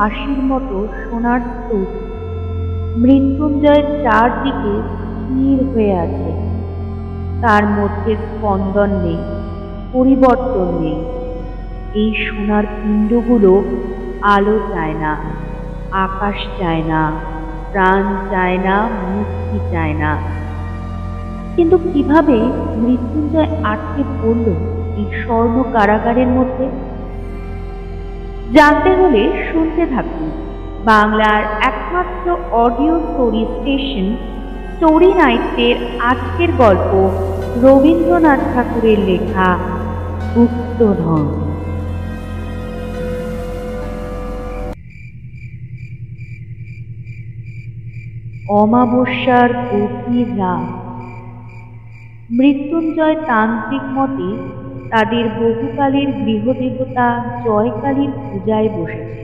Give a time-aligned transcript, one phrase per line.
[0.00, 1.88] হাসির মতো সোনার স্তূপ।
[2.96, 6.32] মৃত্যুঞ্জয়ের চারদিকে স্থির হয়ে আছে।
[7.40, 9.16] তার মধ্যে স্পন্দন নেই,
[9.92, 11.04] পরিবর্তন নেই।
[11.94, 13.64] এই সোনার পিণ্ডগুলো
[14.22, 15.16] আলো চায় না,
[15.90, 17.12] আকাশ চায় না,
[17.72, 20.16] প্রাণ চায় না, মুক্তি চায় না।
[21.56, 22.38] কিন্তু কীভাবে
[22.76, 24.46] মৃত্যুঞ্জয় আটকে পড়ল
[24.96, 26.89] এই স্বর্ণ কারাগারের মধ্যে?
[28.54, 30.30] জানতে হলে শুনতে থাকুন।
[30.84, 34.16] বাংলার একমাত্র অডিও স্টোরি স্টেশন,
[34.74, 36.92] স্টোরি নাইটের আজকের গল্প
[37.62, 39.48] রবীন্দ্রনাথ ঠাকুরের লেখা,
[40.34, 41.26] গুপ্তধন।
[48.48, 50.66] অমাবস্যার গভীর রাত।
[52.30, 54.59] মৃত্যুঞ্জয় তান্ত্রিক মতে
[54.90, 59.20] তাদের বহুকালের গৃহদেবতা জয়কালীর পূজায় বসেছে।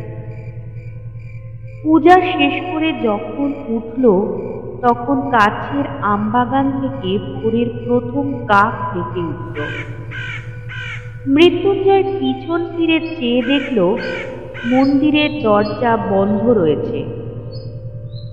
[1.83, 4.05] পূজা শেষ করে যখন উঠল,
[4.83, 9.59] তখন কাছের আমবাগান থেকে ভোরের প্রথম কাক ডেকে উঠল।
[11.27, 13.97] মৃত্যুঞ্জয় পিছন ফিরে চেয়ে দেখল,
[14.67, 17.05] মন্দিরের দরজা বন্ধ রয়েছে।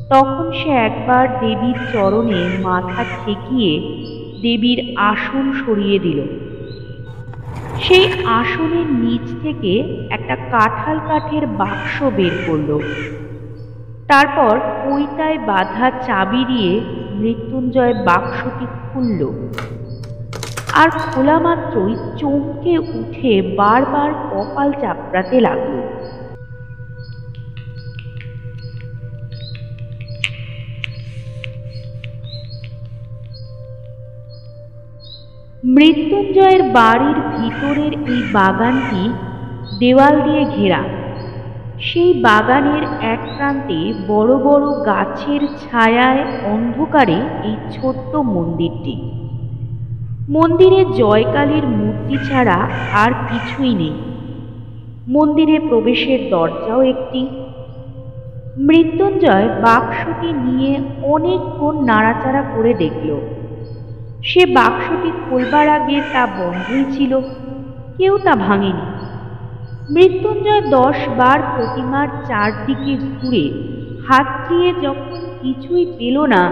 [0.10, 3.74] তখন সে একবার দেবীর চরণে মাথা ঠেকিয়ে
[4.42, 6.43] দেবীর আসন সরিয়ে দিল।
[7.84, 8.06] সেই
[8.40, 9.74] আসনের নিচ থেকে
[10.10, 12.70] একটা কাঁঠাল কাঠের বাক্স বের করল।
[14.08, 16.74] তারপর পৈতায় বাঁধা চাবি দিয়ে
[17.14, 19.22] মৃত্যুঞ্জয় বাক্সটি খুলল।
[20.74, 25.74] আর খোলা মাত্রই চমকে উঠে বারবার কপাল চাপড়াতে লাগল।
[35.64, 39.10] মৃত্যুঞ্জয়ের বাড়ির ভিতরের এই বাগানটি
[39.80, 40.84] দেওয়াল দিয়ে ঘেরা।
[41.80, 48.96] সেই বাগানের এক প্রান্তে বড় বড় গাছের ছায়ায় অন্ধকারে এই ছোট্ট মন্দিরটি।
[50.30, 52.58] মন্দিরে জয়কালীর মূর্তি ছাড়া
[52.94, 53.96] আর কিছুই নেই।
[55.08, 57.28] মন্দিরে প্রবেশের দরজাও একটি।
[58.58, 63.33] মৃত্যুঞ্জয় বাক্সটি নিয়ে অনেকক্ষণ নাড়াচাড়া করে দেখল।
[64.24, 67.22] সে বাক্সটি খোলবার আগে তা বন্ধই ছিল,
[67.98, 68.86] কেউ তা ভাঙেনি।
[69.90, 73.46] মৃত্যুঞ্জয় দশ বার প্রতিমার চারদিকে ঘুরে
[74.08, 76.44] হাত দিয়ে যখন কিছুই পেল না,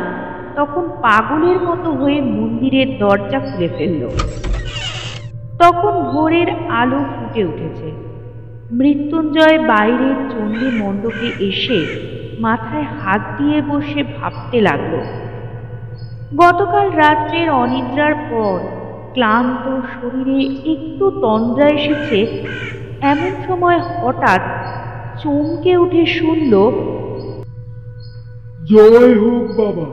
[0.55, 4.03] তখন পাগলের মতো হয়ে মন্দিরের দরজা খুলে ফেলল।
[5.59, 7.87] তখন ভোরের আলো ফুটে উঠেছে।
[8.71, 11.79] মৃত্যুঞ্জয় বাইরের চণ্ডী মণ্ডপে এসে
[12.39, 14.93] মাথায় হাত দিয়ে বসে ভাবতে লাগল
[16.37, 18.59] গতকাল রাত্রের অনিদ্রার পর
[19.13, 20.39] ক্লান্ত শরীরে
[20.71, 22.43] একটু তন্দ্রা এসেছে
[23.01, 24.41] এমন সময় হঠাৎ
[25.21, 26.53] চমকে উঠে শুনল
[28.65, 29.85] জয় হোক বাবা।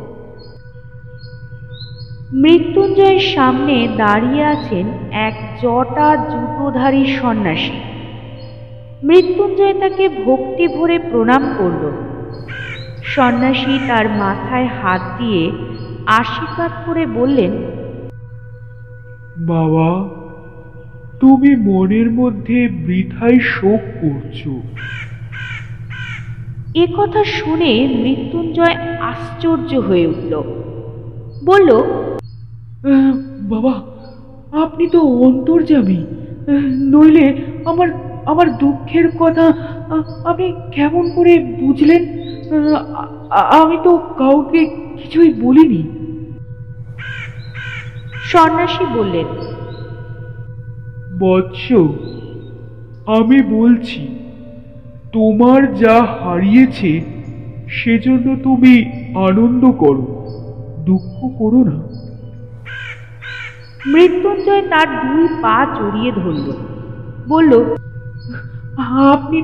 [2.33, 7.81] মৃত্যুঞ্জয়ের সামনে দাঁড়িয়ে আছেন এক জটা জুতোধারী সন্ন্যাসী।
[9.03, 11.93] মৃত্যুঞ্জয় তাকে ভক্তি ভরে প্রণাম করল।
[13.05, 15.53] সন্ন্যাসী তার মাথায় হাত দিয়ে
[16.09, 17.51] আশীর্বাদ করে বললেন
[19.37, 20.09] বাবা
[21.21, 24.49] তুমি মনের মধ্যে বৃথায় শোক করছ।
[26.75, 30.43] এ কথা শুনে মৃত্যুঞ্জয় আশ্চর্য হয়ে উঠল।
[31.45, 31.71] বলল
[33.41, 33.73] বাবা
[34.65, 36.55] আপনি তো অন্তর্যামী। আহ,
[36.95, 37.89] নইলে আমার
[38.27, 39.53] আমার দুঃখের কথা
[40.25, 42.03] আপনি কেমন করে বুঝলেন?
[43.33, 44.67] আমি তো কাউকে
[44.97, 45.98] কিছুই বলিনি।
[48.31, 49.29] সন্ন্যাসী বললেন
[51.21, 51.67] বৎস
[53.19, 54.03] আমি বলছি
[55.13, 56.93] তোমার যা হারিয়েছে
[57.69, 58.75] সেজন্য তুমি
[59.29, 60.07] আনন্দ করো
[60.85, 61.77] দুঃখ করো না।
[63.87, 66.47] মৃত্যুঞ্জয় তার দুই পা জড়িয়ে ধরল।
[67.29, 67.53] বলল
[69.15, 69.39] আপনি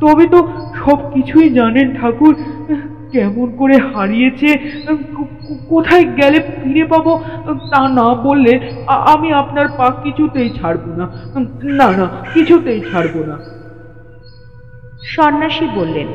[0.00, 0.38] তবে তো
[0.74, 2.34] সব কিছুই জানেন ঠাকুর।
[3.12, 4.48] কেমন করে হারিয়েছে
[5.68, 7.12] কোথায় গেলে ফিরে পাবো
[7.70, 8.52] তা না বললে
[8.86, 11.06] আমি আপনার পা কিছুতেই ছাড়বো না।
[11.62, 13.36] না না কিছুতেই ছাড়বো না।
[15.04, 16.08] সন্ন্যাসী বললেন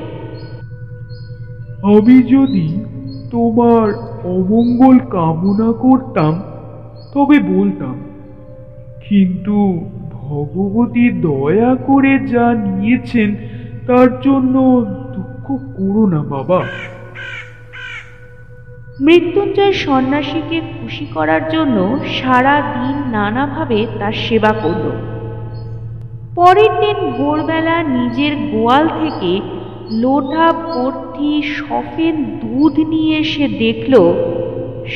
[1.95, 2.67] আমি যদি
[3.31, 3.88] তোমার
[4.23, 6.33] অমঙ্গল কামনা করতাম
[7.13, 7.95] তবে বলতাম
[9.09, 9.57] কিন্তু
[10.11, 13.29] ভগবতী দয়া করে যা নিয়েছেন
[13.88, 14.55] তার জন্য
[15.57, 16.59] করো না, বাবা।
[19.01, 24.86] মৃত্যুঞ্জয় সন্ন্যাসীকে খুশি করার জন্য সারা দিন নানাভাবে তার সেবা করল।
[26.36, 29.31] পরের দিন ভোরবেলা নিজের গোয়াল থেকে
[29.92, 33.94] লোটা ভর্তি সফেন দুধ নিয়ে এসে দেখল,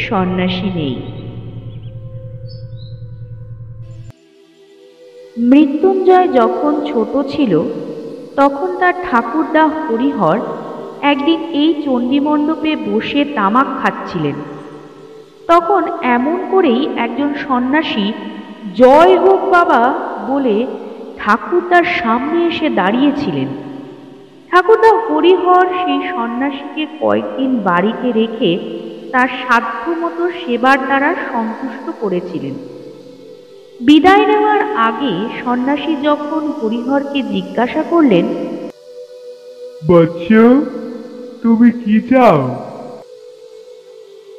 [0.07, 0.95] সন্ন্যাসী নেই।
[5.37, 7.63] মৃত্যুঞ্জয় যখন ছোট ছিল
[8.35, 10.39] তখন তার ঠাকুরদা হরিহর
[11.01, 14.37] একদিন এই চণ্ডীমণ্ডপে বসে তামাক খাচ্ছিলেন।
[15.47, 18.07] তখন এমন করেই একজন সন্ন্যাসী,
[18.75, 19.81] জয় হোক বাবা
[20.27, 20.65] বলে
[21.17, 23.49] ঠাকুরদার সামনে এসে দাঁড়িয়েছিলেন।
[24.51, 28.51] ঠাকুরদা হরিহর সেই সন্ন্যাসীকে কয়েকদিন বাড়িতে রেখে
[29.11, 32.55] তার সাধ্য মতো সেবার দ্বারা সন্তুষ্ট করেছিলেন।
[33.79, 35.13] বিদায় নেওয়ার আগে
[35.43, 38.25] সন্ন্যাসী যখন হরিহরকে জিজ্ঞাসা করলেন
[39.81, 40.43] বাচ্চা
[41.41, 42.39] তুমি কি চাও?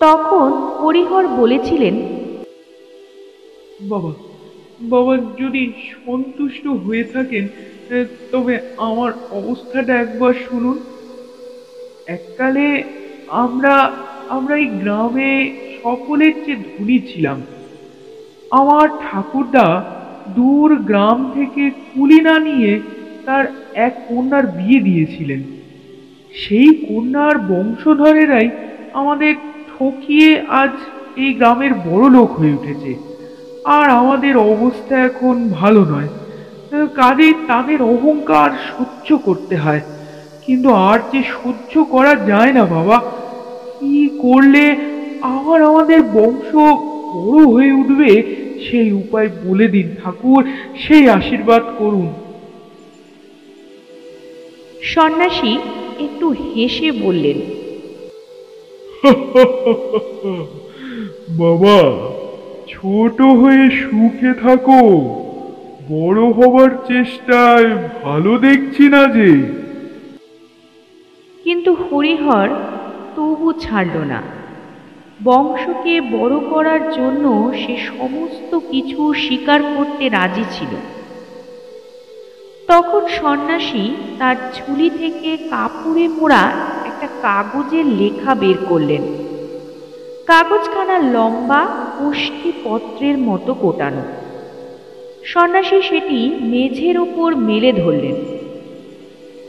[0.00, 0.48] তখন
[0.80, 1.94] হরিহর বলেছিলেন
[3.80, 4.12] বাবা
[4.80, 5.72] বাবা যদি
[6.06, 7.48] সন্তুষ্ট হয়ে থাকেন
[8.32, 10.78] তবে আমার অবস্থাটা একবার শুনুন।
[12.06, 12.82] এককালে
[13.28, 13.74] আমরা
[14.28, 17.42] আমরা এই গ্রামে সকলের চেয়ে ধনী ছিলাম।
[18.50, 19.84] আমার ঠাকুরদা
[20.28, 22.80] দূর গ্রাম থেকে কুলি না নিয়ে
[23.26, 23.44] তার
[23.74, 25.42] এক কন্যার বিয়ে দিয়েছিলেন।
[26.32, 28.50] সেই কন্যার বংশধরেরাই
[28.92, 30.70] আমাদের ঠকিয়ে আজ
[31.16, 32.94] এই গ্রামের বড় লোক হয়ে উঠেছে।
[33.64, 36.08] আর আমাদের অবস্থা এখন ভালো নয়।
[36.94, 39.80] কাজেই তাদের অহংকার সহ্য করতে হয়।
[40.46, 42.98] কিন্তু আর যে সহ্য করা যায় না বাবা,
[43.80, 44.76] কি করলে?
[45.22, 46.56] আবার আমাদের বংশ
[47.16, 48.10] বড় হয়ে উঠবে
[48.66, 50.42] সেই উপায় বলে দিন ঠাকুর
[50.82, 52.08] সেই আশীর্বাদ করুন।
[54.82, 55.52] সন্ন্যাসী
[55.98, 57.38] একটু হেসে বললেন
[61.42, 61.78] বাবা
[62.68, 64.82] ছোট হয়ে সুখে থাকো।
[65.90, 67.68] বড় হবার চেষ্টায়
[68.02, 69.30] ভালো দেখছি না যে।
[71.44, 72.48] কিন্তু হরিহর
[73.16, 74.20] তবু ছাড়ল না।
[75.24, 80.76] বংশকে বড় করার জন্য সে সমস্ত কিছু স্বীকার করতে রাজি ছিল।
[82.66, 86.50] তখন সন্ন্যাসী তার ঝুলি থেকে কাপড়ে মোড়া
[86.84, 89.02] একটা কাগজের লেখা বের করলেন।
[90.26, 91.66] কাগজখানা লম্বা,
[91.98, 94.02] কোষ্ঠী পত্রের মতো কোটানো।
[95.24, 98.14] সন্ন্যাসী সেটি মেঝের ওপর মেলে ধরলেন।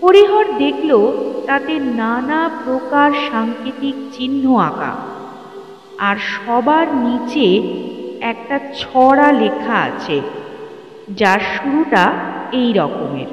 [0.03, 1.11] হরিহর দেখল
[1.45, 5.16] তাতে নানা প্রকার সাংকেতিক চিহ্ন আঁকা।
[5.97, 7.61] আর সবার নিচে
[8.21, 10.21] একটা ছড়া লেখা আছে,
[11.09, 12.13] যার শুরুটা
[12.51, 13.27] এই রকমের।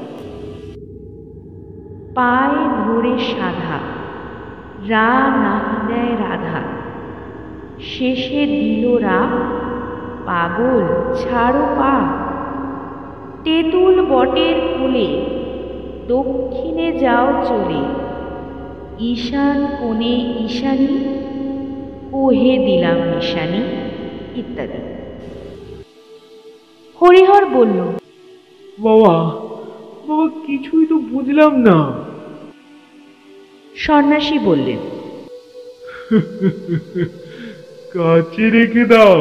[2.15, 3.79] পায়ে ধরে সাধা,
[4.89, 6.63] রা নাহি দেয় রাধা।
[7.81, 9.29] শেষে দিল রা,
[10.27, 11.95] পাগল, ছাড়ো পা।
[13.45, 15.25] তেঁতুল বটের কোলে,
[16.09, 17.83] দক্ষিণে যাও চলে।
[18.99, 21.24] ঈশান কোণে ঈশানী
[22.15, 23.63] কোহে দিলাম নিশানি
[24.41, 24.81] ইত্যাদি।
[26.99, 27.79] হরিহর বলল
[28.79, 29.15] বাবা
[30.07, 31.79] বাবা কিছুই তো বুঝলাম না।
[33.85, 34.81] সন্ন্যাসী বললেন
[37.95, 39.19] কাছে রেখে দাও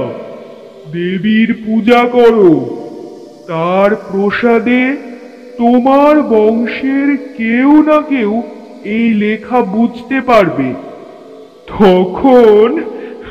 [0.94, 2.50] দেবীর পূজা করো।
[3.50, 4.84] তার প্রসাদে
[5.60, 7.10] তোমার বংশের
[7.40, 8.32] কেউ না কেউ
[8.96, 10.70] এই লেখা বুঝতে পারবে।
[11.68, 12.80] তখন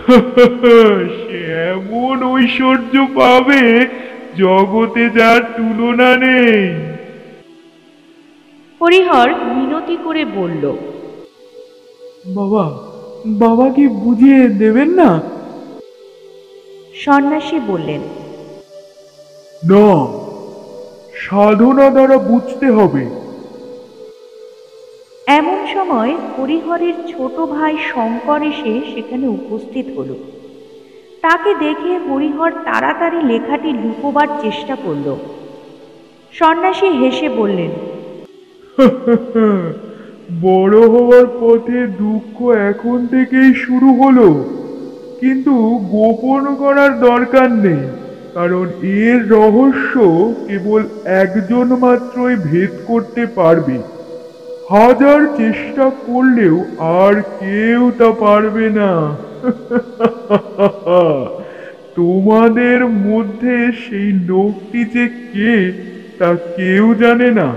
[1.18, 1.38] সে
[1.70, 3.88] এমন ঐশ্বর্য পাবে
[4.36, 6.74] জগতে যার তুলনা নেই।
[8.80, 10.72] হরিহর মিনতি করে বলল
[12.26, 12.64] বাবা
[13.26, 15.22] বাবা কি বুঝিয়ে দেবেন না?
[16.94, 18.00] সন্ন্যাসী বললেন
[19.62, 19.88] না
[21.16, 23.06] সাধনা দ্বারা বুঝতে হবে।
[25.26, 30.16] এমন সময় হরিহরের ছোট ভাই শঙ্কর এসে সেখানে উপস্থিত হলো।
[31.24, 35.06] তাকে দেখে হরিহর তাড়াতাড়ি লেখাটি লুকোবার চেষ্টা করল।
[36.34, 37.72] সন্ন্যাসী হেসে বললেন,
[40.46, 42.36] বড় হওয়ার পথে দুঃখ
[42.70, 44.28] এখন থেকেই শুরু হলো,
[45.20, 45.52] কিন্তু
[45.94, 47.82] গোপন করার দরকার নেই,
[48.36, 48.66] কারণ
[49.04, 49.94] এর রহস্য
[50.46, 50.82] কেবল
[51.22, 53.76] একজন মাত্রই ভেদ করতে পারবে।
[54.72, 59.16] হাজার চেষ্টা করলেও আর কেউ তা পারবে না।
[61.94, 65.72] তোমাদের মধ্যে সেই লোকটি যে কে,
[66.18, 67.54] তা কেউ জানে না।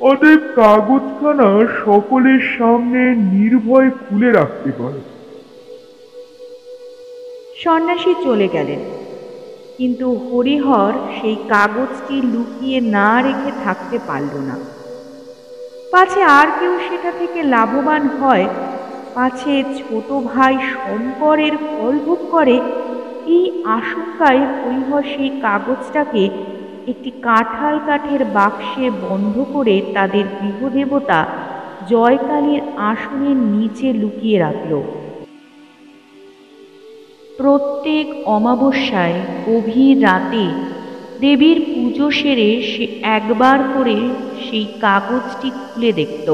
[0.00, 5.00] অতএব কাগজখানা সকলের সামনে নির্ভয় খুলে রাখতে পারে।
[7.64, 8.78] সন্ন্যাসী চলে গেলেন।
[9.78, 14.69] কিন্তু হরিহর সেই কাগজটি লুকিয়ে না রেখে থাকতে পারল না।
[15.90, 18.46] পাছে আর কেউ সেটা থেকে লাভবান হয়?
[19.14, 22.56] পাছে ছোট ভাই শঙ্করের ফল ভোগ করে?
[23.26, 26.24] এই আশঙ্কায় হরিহর সেই কাগজটাকে
[26.86, 31.26] একটি কাঁঠাল কাঠের বাক্সে বন্ধ করে তাদের গৃহদেবতা
[31.88, 34.72] জয়কালীর আসনের নিচে লুকিয়ে রাখল।
[37.36, 39.16] প্রত্যেক অমাবস্যায়
[39.46, 40.44] গভীর রাতে
[41.20, 42.84] দেবীর পুজো সেরে সে
[43.18, 43.96] একবার করে
[44.44, 46.28] সেই কাগজটি খুলে দেখত।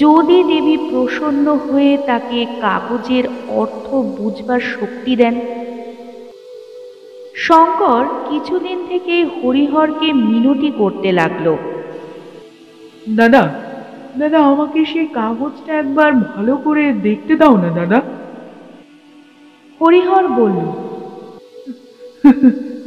[0.00, 3.24] যদি দেবী প্রসন্ন হয়ে তাকে কাগজের
[3.60, 3.86] অর্থ
[4.18, 5.34] বুঝবার শক্তি দেন
[7.46, 11.46] শঙ্কর কিছুদিন থেকে হরিহরকে মিনতি করতে লাগল।
[13.18, 13.42] দাদা
[14.18, 17.98] দাদা আমাকে সেই কাগজটা একবার ভালো করে দেখতে দাও না দাদা।
[19.80, 20.60] হরিহর বলল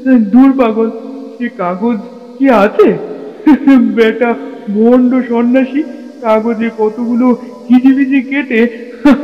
[0.06, 0.90] দূর পাগল
[1.38, 1.98] সে কাগজ,
[2.40, 2.98] কি আছে?
[3.96, 4.34] বেটা
[4.74, 5.84] ভণ্ড সন্ন্যাসী,
[6.22, 7.28] কাগজে কতগুলো
[7.70, 8.68] হিজিবিজি কেটে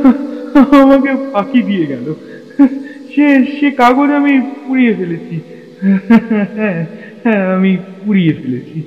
[0.82, 2.14] আমাকে ফাঁকি দিয়ে গেল।
[3.14, 5.40] সে সে কাগজ আমি পুড়িয়ে ফেলেছি।
[7.24, 8.82] হ্যাঁ আমি পুড়িয়ে ফেলেছি।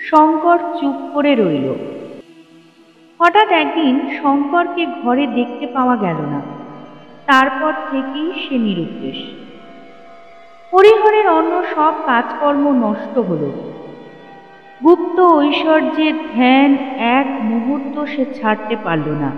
[0.00, 1.74] শঙ্কর চুপ করে রইল।
[3.18, 6.42] হঠাৎ একদিন শঙ্করকে ঘরে দেখতে পাওয়া গেল না।
[7.26, 9.47] তারপর থেকেই সে নিরুদ্দেশ।
[10.72, 13.42] হরিহরের অন্য সব কাজকর্ম নষ্ট হল।
[14.84, 19.30] গুপ্ত ঐশ্বর্যের ধ্যান এক মুহূর্ত সে ছাড়তে পারল না।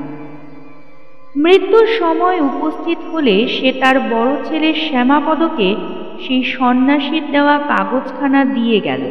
[1.36, 5.76] মৃত্যুর সময় উপস্থিত হলে সে তার বড় ছেলে শ্যামাপদকে
[6.20, 9.02] সেই সন্ন্যাসীর দেওয়া কাগজখানা দিয়ে গেল।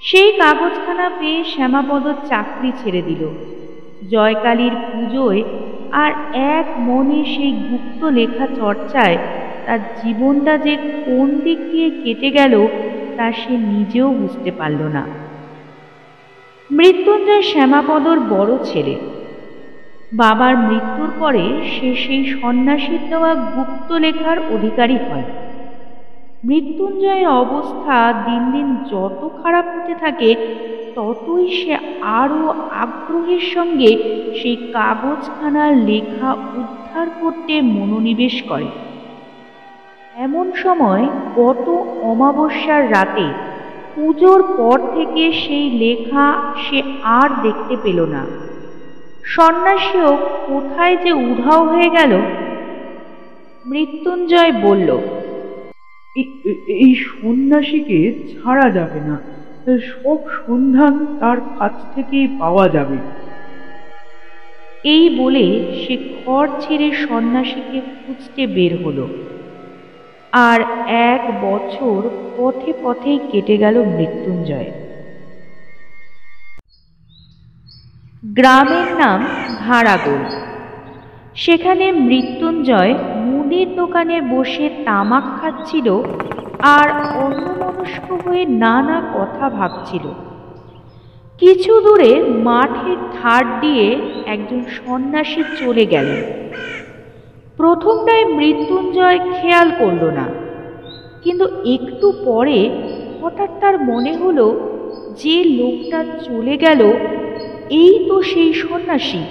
[0.00, 3.22] সেই কাগজখানা পেয়ে শ্যামাপদ চাকরি ছেড়ে দিল।
[4.10, 5.42] জয়কালীর পুজোয়
[5.92, 9.18] আর এক মনে সেই গুপ্ত লেখা চর্চায়
[9.66, 12.68] তার জীবনটা যে কোন দিক দিয়ে কেটে গেল,
[13.16, 15.06] তা সে নিজেও বুঝতে পারল না।
[16.70, 18.94] মৃত্যুঞ্জয় শ্যামাপদর বড় ছেলে।
[20.12, 25.22] বাবার মৃত্যুর পরে সে সেই সন্ন্যাসীর দেওয়া গুপ্ত লেখার অধিকারী হয়।
[26.44, 30.30] মৃত্যুঞ্জয়ের অবস্থা দিন দিন যত খারাপ হতে থাকে,
[30.94, 33.90] ততই সে আরও আগ্রহের সঙ্গে
[34.42, 38.68] সেই কাগজখানার লেখা উদ্ধার করতে মনোনিবেশ করে।
[40.16, 41.68] এমন সময় গত
[42.02, 43.24] অমাবস্যার রাতে
[43.94, 48.26] পুজোর পর থেকে সেই লেখা সে আর দেখতে পেল না।
[49.24, 50.16] সন্ন্যাসীও
[50.46, 52.20] কোথায় যে উধাও হয়ে গেল?
[53.66, 54.98] মৃত্যুঞ্জয় বলল
[56.16, 59.20] এই- সন্ন্যাসীকে ছাড়া যাবে না।
[59.80, 62.96] সব সন্ধান তার কাছ থেকেই পাওয়া যাবে।
[64.84, 69.08] এই বলে সে ঘর ছেড়ে সন্ন্যাসীকে খুঁজতে বের হলো।
[70.34, 74.70] আর এক বছর পথে পথেই কেটে গেল মৃত্যুঞ্জয়।
[78.24, 79.26] গ্রামের নাম
[79.58, 80.24] ভাড়াগোল।
[81.34, 86.02] সেখানে মৃত্যুঞ্জয় মুদির দোকানে বসে তামাক খাচ্ছিল
[86.62, 90.08] আর অন্যমনস্ক হয়ে নানা কথা ভাবছিল।
[91.38, 96.44] কিছু দূরে মাঠের ধার দিয়ে একজন সন্ন্যাসী চলে গেলেন।
[97.56, 100.26] প্রথমটায় মৃত্যুঞ্জয় খেয়াল করল না।
[101.22, 102.70] কিন্তু একটু পরে
[103.22, 104.46] হঠাৎ তার মনে হলো
[105.22, 106.92] যে লোকটা চলে গেল,
[107.70, 109.22] এই তো সেই সন্ন্যাসী।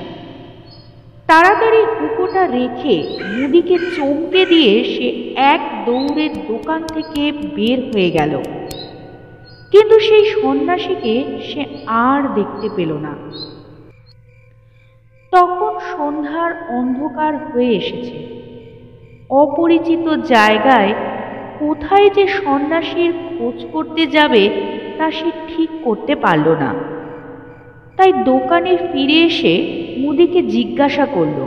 [1.27, 8.41] তাড়াতাড়ি হুকোটা রেখে মুদিকে চমকে দিয়ে সে এক দৌড়ে দোকান থেকে বের হয়ে গেল।
[9.71, 13.15] কিন্তু সেই সন্ন্যাসীকে সে আর দেখতে পেল না।
[15.35, 18.15] তখন সন্ধ্যার অন্ধকার হয়ে এসেছে।
[19.43, 20.91] অপরিচিত জায়গায়
[21.59, 24.43] কোথায় যে সন্ন্যাসীর খোঁজ করতে যাবে
[24.97, 26.71] তা সে ঠিক করতে পারল না।
[27.97, 29.53] তাই দোকানে ফিরে এসে
[30.01, 31.39] মুদিকে জিজ্ঞাসা করল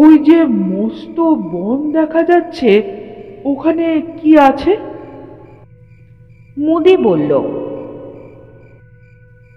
[0.00, 0.38] ওই যে
[0.70, 1.16] মস্ত
[1.52, 2.70] বন দেখা যাচ্ছে,
[3.44, 3.86] ওখানে
[4.18, 4.72] কি আছে?
[6.56, 7.30] মুদি বলল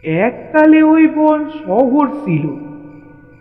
[0.03, 2.47] এককালে ওই বন শহর ছিল।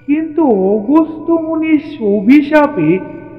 [0.07, 2.99] কিন্তু অগস্ত্য মুনির অভিশাপে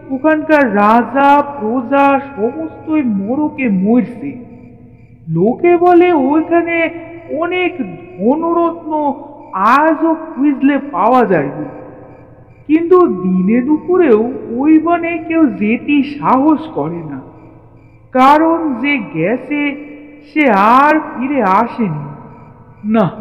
[0.10, 4.46] ওখানকার রাজা, প্রজা সমস্তই মোরকে মরছে।
[5.30, 6.90] লোকে বলে ওইখানে
[7.38, 9.14] অনেক ধনরত্ন
[9.54, 11.66] আজও খুঁজলে পাওয়া যায়নি।
[12.68, 17.22] কিন্তু দিনে দুপুরেও ওই বনে কেউ যেতে সাহস করে না।
[18.12, 19.76] কারণ যে গেছে,
[20.34, 22.17] সে আর ফিরে আসেনি।
[22.84, 23.12] না,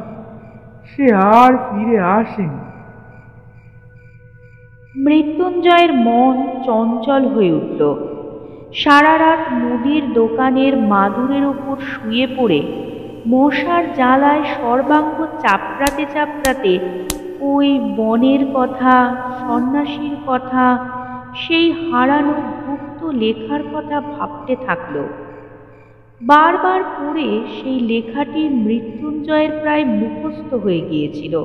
[0.85, 2.61] সে আর ফিরে আসেনি।
[4.97, 7.81] মৃত্যুঞ্জয়ের মন চঞ্চল হয়ে উঠল।
[8.75, 12.63] সারা রাত মুদির দোকানের মাদুরের উপর শুয়ে পড়ে
[13.27, 16.79] মশার জ্বালায় সর্বাঙ্গ চাপড়াতে চাপড়াতে
[17.41, 20.89] ওই বনের কথা, সন্ন্যাসীর কথা,
[21.35, 22.35] সেই হারানো
[22.67, 25.26] গুপ্ত লেখার কথা ভাবতে থাকল।
[26.21, 31.45] বারবার পড়ে সেই লেখাটি মৃত্যুঞ্জয়ের প্রায় মুখস্থ হয়ে গিয়েছিল।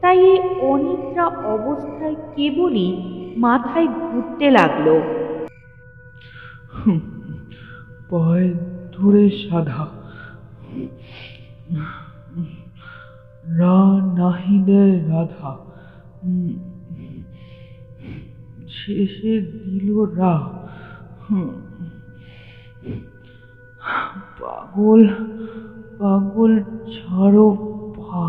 [0.00, 2.88] তাই এই অনিদ্রা অবস্থায় কেবলই
[3.36, 5.00] মাথায় ঘুরতে লাগল।
[8.10, 8.54] পায়ে
[8.92, 9.86] ধরে সাধা।
[13.58, 13.78] রা
[14.18, 15.56] নাহিদে রাধা।
[18.68, 20.34] শেষে দিল রা।
[24.40, 25.08] পাগল
[25.98, 27.48] পাগল ছাড়ো
[27.96, 28.24] পা।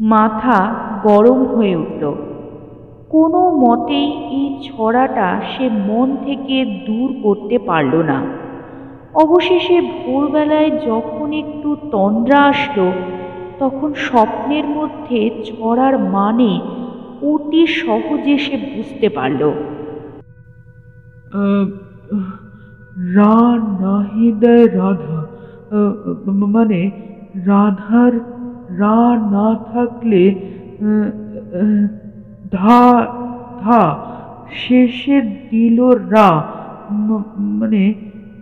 [0.00, 0.58] মাথা
[1.02, 2.14] গরম হয়ে উঠল।
[3.10, 8.22] কোনো মতেই এই ছড়াটা সে মন থেকে দূর করতে পারল না।
[9.14, 12.92] অবশেষে ভোরবেলায় যখন একটু তন্দ্রা আসলো,
[13.58, 16.60] তখন স্বপ্নের মধ্যে ছড়ার মানে
[17.22, 19.52] অতি সহজে সে বুঝতে পারল।
[22.96, 23.36] রা
[23.80, 25.18] নাহিদে রাধা
[26.46, 26.80] মানে
[27.34, 28.12] রাধার,
[28.68, 28.98] রা
[29.32, 30.22] না থাকলে
[32.52, 32.82] ধা
[33.58, 33.82] ধা,
[34.52, 35.16] শেষে
[35.48, 35.78] দিল
[36.10, 36.28] রা
[37.52, 37.82] মানে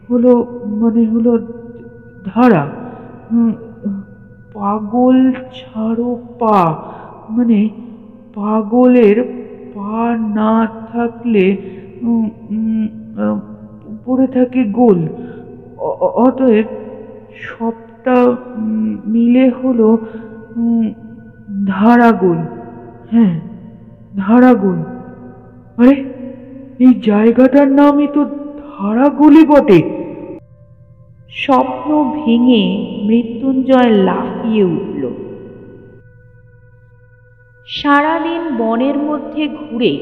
[0.09, 0.33] হলো
[0.81, 1.33] মানে হলো
[2.25, 2.65] ধারা
[4.55, 5.19] পাগল
[5.51, 6.59] ছাড়ো পা
[7.29, 7.61] মানে
[8.37, 9.17] পাগলের
[9.73, 9.99] পা
[10.37, 10.53] না
[10.87, 11.45] থাকলে
[14.09, 14.99] পড়ে থাকে গোল।
[16.27, 16.69] অতএব
[17.49, 18.17] সবটা
[19.13, 19.89] মিলে হলো
[21.67, 22.41] ধারাগোল
[23.13, 23.35] হ্যাঁ
[24.17, 24.79] ধারাগোল
[25.79, 25.95] আরে,
[26.85, 28.21] এই জায়গাটার নামই তো
[28.73, 29.81] ধারাগোলই বটে।
[31.43, 32.63] স্বপ্ন ভেঙে
[33.09, 35.03] মৃত্যুঞ্জয় লাফিয়ে উঠল।
[37.69, 39.93] সারাদিন বনের মধ্যে ঘুরে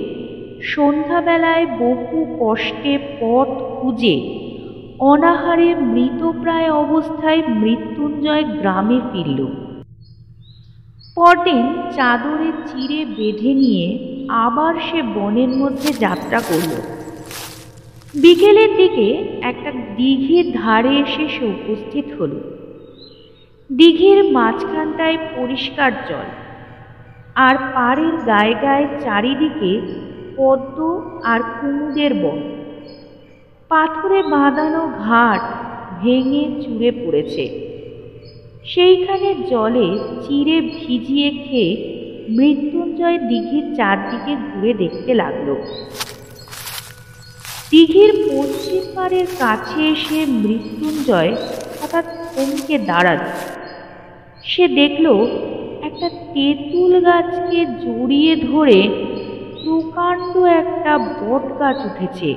[0.62, 4.46] সন্ধ্যাবেলায় বহু কষ্টে পথ খুঁজে
[4.98, 9.50] অনাহারে মৃতপ্রায় অবস্থায় মৃত্যুঞ্জয় গ্রামে ফিরল।
[11.14, 16.72] পরদিন চাদরে চিড়ে বেঁধে নিয়ে আবার সে বনের মধ্যে যাত্রা করল।
[18.14, 22.40] বিকেলের দিকে একটা দিঘির ধারে এসে সে উপস্থিত হলো।
[23.76, 26.28] দিঘির মাঝখানটায় পরিষ্কার জল
[27.34, 29.80] আর পাড়ের গায়ে গায়ে চারিদিকে
[30.36, 30.78] পদ্ম
[31.22, 32.38] আর কুমুদের বন।
[33.70, 35.42] পাথরে বাঁধানো ঘাট
[36.02, 37.44] ভেঙে চুড়ে পড়েছে।
[38.64, 39.88] সেইখানে জলে
[40.22, 41.70] চিড়ে ভিজিয়ে খেয়ে
[42.28, 45.48] মৃত্যুঞ্জয় দিঘির চারদিকে ঘুরে দেখতে লাগল।
[47.70, 51.32] দিঘির পশ্চিম পাড়ের কাছে এসে মৃত্যুঞ্জয়
[51.78, 53.20] হঠাৎ থমকে দাঁড়াল।
[54.44, 55.06] সে দেখল
[55.82, 58.78] একটা তেঁতুল গাছকে জড়িয়ে ধরে
[59.66, 62.30] প্রকাণ্ড একটা বট গাছ উঠেছে।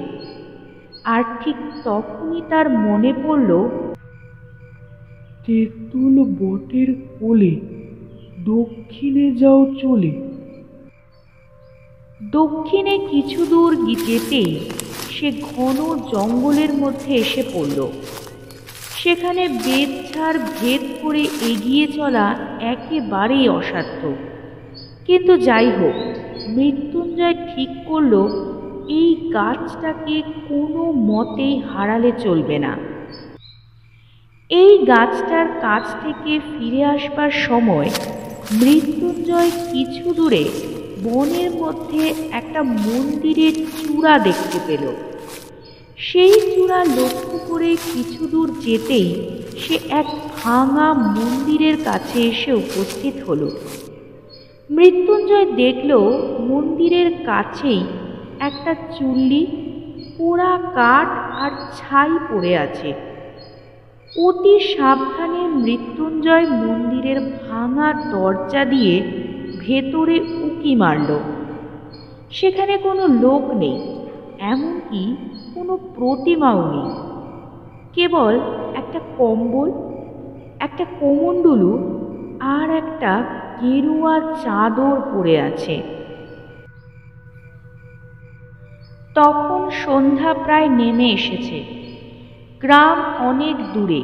[1.04, 3.50] আর ঠিক তখনই তার মনে পড়ল
[5.46, 6.90] তেঁতুল বটের
[7.20, 7.54] কোলে
[8.46, 10.12] দক্ষিণে যাও চলে।
[12.22, 13.72] দক্ষিণে কিছু দূর
[14.08, 14.52] যেতেই
[15.10, 15.78] সে ঘন
[16.14, 17.80] জঙ্গলের মধ্যে এসে পড়ল।
[18.96, 22.26] সেখানে বেদ ছাড় ভেদ করে এগিয়ে চলা
[22.74, 24.02] একেবারেই অসাধ্য।
[25.06, 25.98] কিন্তু যাই হোক
[26.56, 28.14] মৃত্যুঞ্জয় ঠিক করল,
[29.00, 30.16] এই গাছটাকে
[30.50, 32.74] কোনো মতেই হারালে চলবে না।
[34.52, 37.90] এই গাছটার কাছ থেকে ফিরে আসবার সময়
[38.62, 40.44] মৃত্যুঞ্জয় কিছু দূরে
[41.04, 44.84] বনের মধ্যে একটা মন্দিরের চূড়া দেখতে পেল।
[45.98, 49.10] সেই চূড়া লক্ষ্য করে কিছু দূর যেতেই
[49.58, 53.50] সে এক ভাঙা মন্দিরের কাছে এসে উপস্থিত হলো।
[54.70, 55.92] মৃত্যুঞ্জয় দেখল
[56.40, 57.84] মন্দিরের কাছেই
[58.40, 59.48] একটা চুল্লি,
[60.18, 61.08] পোড়া কাঠ
[61.44, 62.94] আর ছাই পড়ে আছে।
[64.18, 68.96] অতি সাবধানে মৃত্যুঞ্জয় মন্দিরের ভাঙা দরজা দিয়ে
[69.60, 71.20] ভেতরে উকি মারল।
[72.30, 73.78] সেখানে কোনো লোক নেই,
[74.40, 75.16] এমনকি
[75.56, 76.90] কোনো প্রতিমাও নেই।
[77.94, 78.34] কেবল
[78.76, 79.72] একটা কম্বল,
[80.60, 81.72] একটা কোমণ্ডলু
[82.40, 83.12] আর একটা
[83.62, 85.82] গেরুয়া চাদর পড়ে আছে।
[89.16, 91.64] তখন সন্ধ্যা প্রায় নেমে এসেছে।
[92.60, 94.04] গ্রাম অনেক দূরে।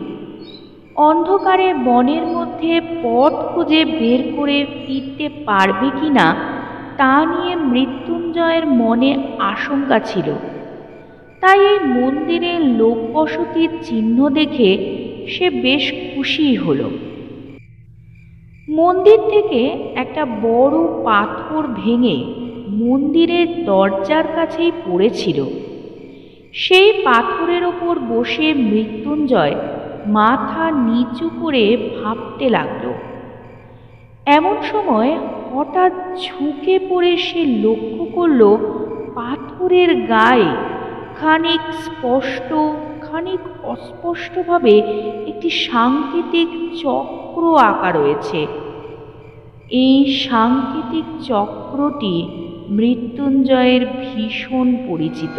[0.96, 6.36] অন্ধকারে বনের মধ্যে পথ খুঁজে বের করে ফিরতে পারবে কি না
[6.98, 10.34] তা নিয়ে মৃত্যুঞ্জয়ের মনে আশঙ্কা ছিল।
[11.42, 14.72] তাই এই মন্দিরের লোকবসতির চিহ্ন দেখে
[15.28, 16.90] সে বেশ খুশি হলো।
[18.68, 19.62] মন্দির থেকে
[19.96, 22.18] একটা বড় পাথর ভেঙে
[22.68, 25.40] মন্দিরের দরজার কাছেই পড়েছিল।
[26.54, 29.56] সেই পাথরের ওপর বসে মৃত্যুঞ্জয়
[30.08, 31.64] মাথা নিচু করে
[31.98, 32.86] ভাবতে লাগল।
[34.26, 35.12] এমন সময়
[35.54, 38.42] হঠাৎ ঝুঁকে পড়ে সে লক্ষ্য করল,
[39.16, 40.52] পাথরের গায়ে
[41.20, 42.50] খানিক স্পষ্ট,
[43.02, 44.76] খানিক অস্পষ্টভাবে
[45.28, 46.50] একটি সাংকেতিক
[46.82, 48.40] চক্র আঁকা রয়েছে।
[49.70, 52.16] এই সাংকেতিক চক্রটি
[52.70, 55.38] মৃত্যুঞ্জয়ের ভীষণ পরিচিত।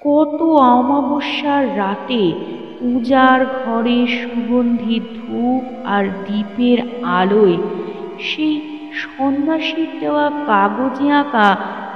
[0.00, 0.38] কত
[0.72, 2.22] অমাবস্যার রাতে
[2.80, 7.56] পূজার ঘরে সুগন্ধি ধূপ আর দ্বীপের আলোয়
[8.18, 8.54] সেই
[9.02, 11.48] সন্ন্যাসীর দেওয়া কাগজে আঁকা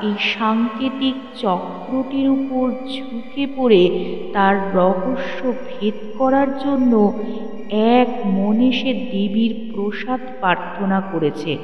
[0.03, 3.83] এই সাংকেতিক চক্রটির উপর ঝুঁকে পড়ে
[4.33, 6.93] তার রহস্য ভেদ করার জন্য
[7.71, 11.59] এক মনে সে দেবীর প্রসাদ প্রার্থনা করেছে।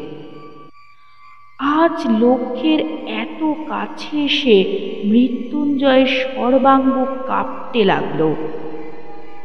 [1.59, 2.81] আজ লক্ষ্যের
[3.23, 4.57] এত কাছে এসে
[5.05, 6.95] মৃত্যুঞ্জয় সর্বাঙ্গ
[7.27, 8.35] কাঁপতে লাগল।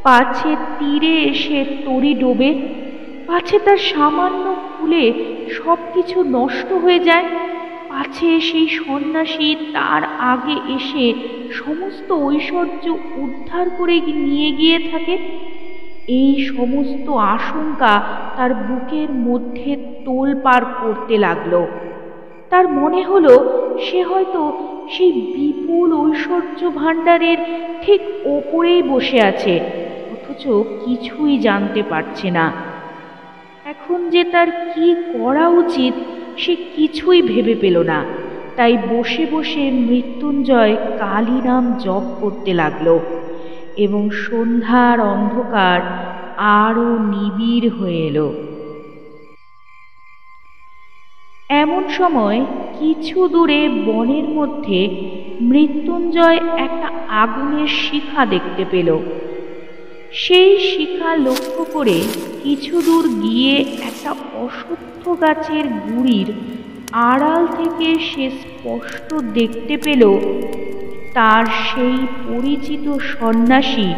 [0.02, 2.50] পাছে তীরে এসে তরি ডোবে,
[3.26, 5.12] পাছে তার সামান্য ফুলে
[5.50, 7.26] সব কিছু নষ্ট হয়ে যায়।
[7.98, 11.04] পাছে সেই সন্ন্যাসী, তার আগে এসে
[11.52, 12.84] সমস্ত ঐশ্বর্য
[13.16, 15.14] উদ্ধার করে নিয়ে গিয়ে থাকে।
[16.08, 17.94] এই সমস্ত আশঙ্কা
[18.36, 19.70] তার বুকের মধ্যে
[20.04, 21.66] তোল পার করতে লাগল।
[22.50, 23.34] তার মনে হলো
[23.80, 24.42] সে হয়তো
[24.90, 27.38] সেই বিপুল ঐশ্বর্য ভাণ্ডারের
[27.82, 29.54] ঠিক ওপরেই বসে আছে,
[30.12, 30.44] অথচ
[30.84, 32.52] কিছুই জানতে পারছে না।
[33.64, 35.94] এখন যে তার কি করা উচিত
[36.38, 38.04] সে কিছুই ভেবে পেল না।
[38.56, 42.98] তাই বসে বসে মৃত্যুঞ্জয় কালী নাম জপ করতে লাগল
[43.76, 45.80] এবং সন্ধ্যার অন্ধকার
[46.36, 48.28] আরও নিবিড় হয়ে এলো।
[51.48, 52.46] এমন সময়
[52.78, 54.80] কিছু দূরে বনের মধ্যে
[55.40, 58.98] মৃত্যুঞ্জয় একটা আগুনের শিখা দেখতে পেল।
[60.12, 62.02] সেই শিখা লক্ষ্য করে
[62.42, 66.28] কিছু দূর গিয়ে একটা অসত্য গাছের গুড়ির
[66.92, 70.02] আড়াল থেকে সে স্পষ্ট দেখতে পেল
[71.14, 73.88] তার সেই পরিচিত সন্ন্যাসী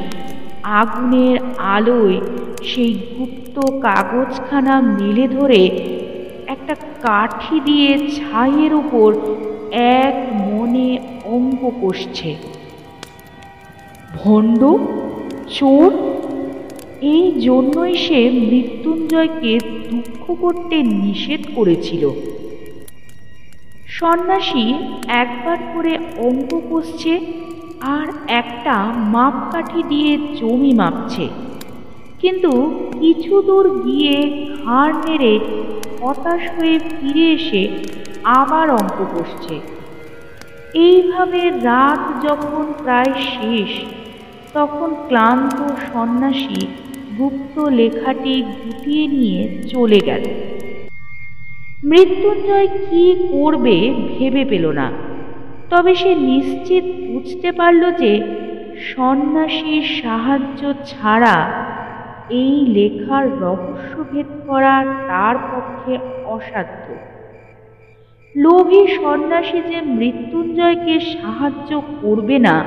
[0.63, 2.21] আগুনের আলোয়
[2.65, 5.63] সেই গুপ্ত কাগজখানা মেলে ধরে
[6.47, 9.09] একটা কাঠি দিয়ে ছাইয়ের উপর
[9.73, 10.17] এক
[10.51, 12.37] মনে অঙ্ক কষছে।
[14.17, 14.61] ভণ্ড,
[15.49, 15.91] চোর,
[17.01, 19.59] এই জন্যই সে মৃত্যুঞ্জয়কে
[20.41, 22.11] করতে নিষেধ করেছিল।
[23.89, 24.75] সন্ন্যাসী
[25.09, 27.21] একবার করে অঙ্ক কষছে
[27.81, 31.29] আর একটা মাপকাঠি দিয়ে জমি মাপছে।
[32.21, 32.53] কিন্তু
[33.01, 34.17] কিছু দূর গিয়ে
[34.65, 35.41] ঘাড় নেড়ে
[36.01, 37.63] হতাশ হয়ে ফিরে এসে
[38.25, 39.61] আবার অঙ্ক কষছে।
[40.75, 43.71] এইভাবে রাত যখন প্রায় শেষ,
[44.53, 45.59] তখন ক্লান্ত
[45.93, 46.67] সন্ন্যাসী
[47.21, 50.23] গুপ্ত লেখাটি গুটিয়ে নিয়ে চলে গেল।
[51.85, 54.93] মৃত্যুঞ্জয় কি করবে ভেবে পেল না।
[55.71, 58.21] তবে সে নিশ্চিত বুঝতে পারল যে
[58.81, 61.65] সন্ন্যাসীর সাহায্য ছাড়া
[62.31, 66.95] এই লেখার রহস্যভেদ করা তার পক্ষে অসাধ্য।
[68.37, 72.65] লোভী সন্ন্যাসী যে মৃত্যুঞ্জয়কে সাহায্য করবে না,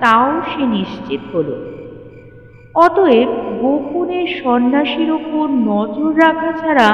[0.00, 1.75] তাও সে নিশ্চিত হল।
[2.84, 3.28] অতএব
[3.60, 6.88] গোপনে সন্ন্যাসীর ওপর নজর রাখা ছাড়া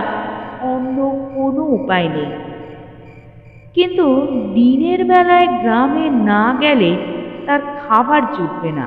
[0.63, 0.97] অন্য
[1.35, 2.31] কোনো উপায় নেই।
[3.75, 4.07] কিন্তু
[4.55, 6.97] দিনের বেলায় গ্রামে না গেলে
[7.47, 8.87] তার খাবার জুটবে না।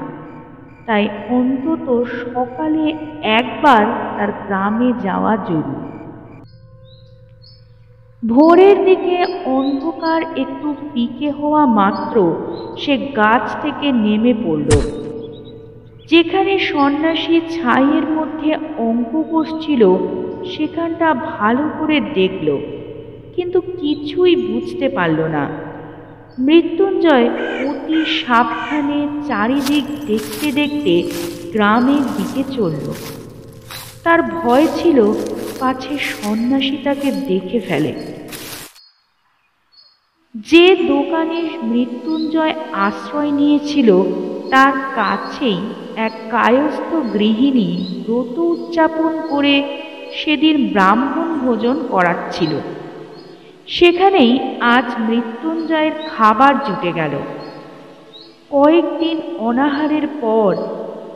[0.86, 1.88] তাই অন্তত
[2.34, 2.84] সকালে
[3.22, 3.84] একবার
[4.18, 5.86] তার গ্রামে যাওয়া জরুরি।
[8.24, 12.16] ভোরের দিকে অন্ধকার একটু পিকে হওয়া মাত্র
[12.78, 14.70] সে গাছ থেকে নেমে পড়ল।
[16.12, 18.52] যেখানে সন্ন্যাসী ছাইয়ের মধ্যে
[18.88, 19.84] অঙ্ক কষছিল
[20.54, 22.48] সেখানটা ভালো করে দেখল,
[23.36, 25.44] কিন্তু কিছুই বুঝতে পারল না।
[26.40, 27.28] মৃত্যুঞ্জয়
[27.70, 30.94] অতি সাবধানে চারিদিক দেখতে দেখতে
[31.54, 32.86] গ্রামের দিকে চলল।
[34.04, 34.98] তার ভয় ছিল
[35.60, 37.92] পাছে সন্ন্যাসী তাকে দেখে ফেলে।
[40.50, 41.40] যে দোকানে
[41.72, 42.56] মৃত্যুঞ্জয়
[42.88, 43.90] আশ্রয় নিয়েছিল,
[44.52, 45.60] তার কাছেই
[45.98, 49.64] এক কায়স্থ গৃহিণী ব্রত উদযাপন করে
[50.14, 52.60] সেদিন ব্রাহ্মণ ভোজন করাচ্ছিল।
[53.68, 57.14] সেখানেই আজ মৃত্যুঞ্জয়ের খাবার জুটে গেল।
[58.50, 60.56] কয়েকদিন অনাহারের পর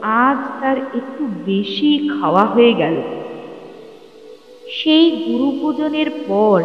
[0.02, 3.02] আজ তার একটু বেশি খাওয়া হয়ে গেল।
[4.72, 6.64] সেই গুরুপূজনের পর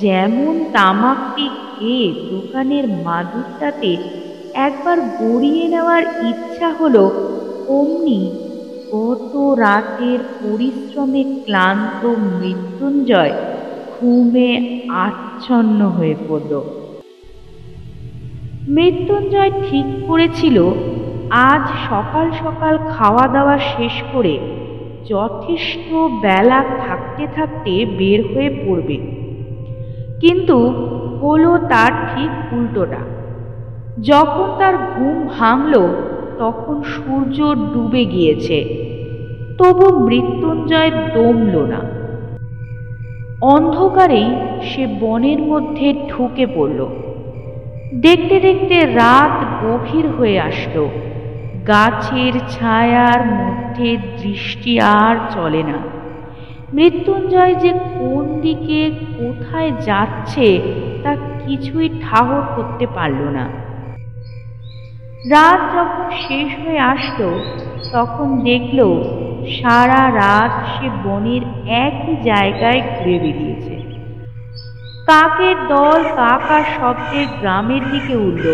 [0.00, 3.96] যেমন তামাকটি খেয়ে দোকানের মাদুরটাতে
[4.54, 7.35] একবার গড়িয়ে নেওয়ার ইচ্ছা হলো
[7.68, 8.30] অমনি
[8.92, 13.32] গত রাতের পরিশ্রমে ক্লান্ত মৃত্যুঞ্জয়
[14.00, 16.62] ঘুমে আচ্ছন্ন হয়ে পড়ল।
[18.68, 20.72] মৃত্যুঞ্জয় ঠিক করেছিল,
[21.30, 24.38] আজ সকাল সকাল খাওয়া দাওয়া শেষ করে
[25.08, 28.96] যথেষ্ট বেলা থাকতে থাকতে বের হয়ে পড়বে।
[30.20, 30.68] কিন্তু
[31.22, 32.96] হলো তার ঠিক উল্টোটা।
[34.02, 35.88] যখন তার ঘুম ভাঙল
[36.38, 38.86] তখন সূর্য ডুবে গিয়েছে।
[39.58, 41.96] তবু মৃত্যুঞ্জয় দমল না।
[43.40, 44.30] অন্ধকারেই
[44.62, 46.86] সে বনের মধ্যে ঢুকে পড়ল।
[47.94, 50.90] দেখতে দেখতে রাত গভীর হয়ে আসলো।
[51.68, 55.78] গাছের ছায়ার মধ্যে দৃষ্টি আর চলে না।
[56.74, 60.60] মৃত্যুঞ্জয় যে কোন দিকে কোথায় যাচ্ছে
[61.02, 63.65] তা কিছুই ঠাহর করতে পারল না।
[65.30, 67.30] রাত যখন শেষ হয়ে আসলো,
[67.92, 68.78] তখন দেখল
[69.56, 71.42] সারা রাত সে বনের
[71.84, 73.74] একই জায়গায় ঘুরে বেরিয়েছে
[75.06, 78.46] কাকের দল কাকার শব্দে গ্রামের দিকে উঠল।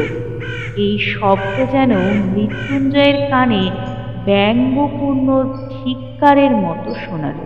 [0.76, 1.92] এই শব্দ যেন
[2.34, 3.70] মৃত্যুঞ্জয়ের কানে
[4.24, 5.28] ব্যঙ্গপূর্ণ
[5.70, 7.38] ধিক্কারের মতো শোনাল।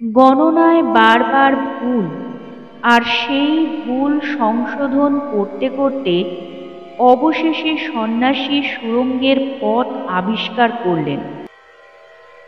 [0.00, 2.06] গণনায় বারবার ভুল
[2.82, 6.24] আর সেই ভুল সংশোধন করতে করতে
[6.98, 11.20] অবশেষে সন্ন্যাসী সুরঙ্গের পথ আবিষ্কার করলেন।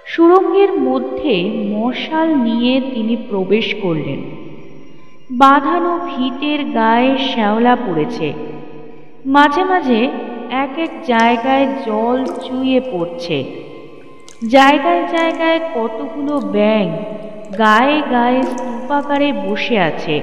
[0.06, 4.20] সুরঙ্গের মধ্যে মশাল নিয়ে তিনি প্রবেশ করলেন।
[5.30, 8.32] বাঁধানো ভিতের গায়ে শ্যাওলা পড়েছে।
[9.26, 10.08] মাঝে মাঝে
[10.50, 13.44] এক এক জায়গায় জল চুইয়ে পড়ছে।
[14.48, 16.90] জায়গায় জায়গায় কতগুলো ব্যাং
[17.58, 18.42] গায়ে গায়ে
[18.90, 20.14] স্তূপাকারে বসে আছে।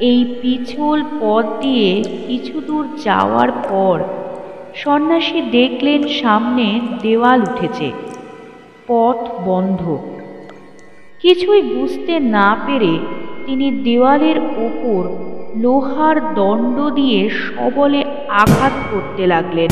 [0.00, 1.90] এই পিছল পথ দিয়ে
[2.26, 3.96] কিছু দূর যাওয়ার পর
[4.74, 6.66] সন্ন্যাসী দেখলেন সামনে
[7.02, 7.88] দেওয়াল উঠেছে।
[8.88, 9.82] পথ বন্ধ।
[11.22, 12.94] কিছুই বুঝতে না পেরে
[13.46, 15.02] তিনি দেওয়ালের ওপর
[15.56, 19.70] লোহার দণ্ড দিয়ে সবলে আঘাত করতে লাগলেন।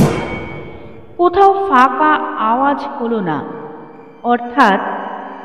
[1.17, 2.13] কোথাও ফাঁকা
[2.51, 3.39] আওয়াজ হলো না।
[4.23, 4.81] অর্থাৎ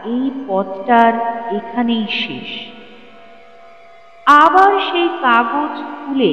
[0.06, 1.14] এই পথটার
[1.56, 2.50] এখানেই শেষ।
[4.28, 6.32] আবার সেই কাগজ খুলে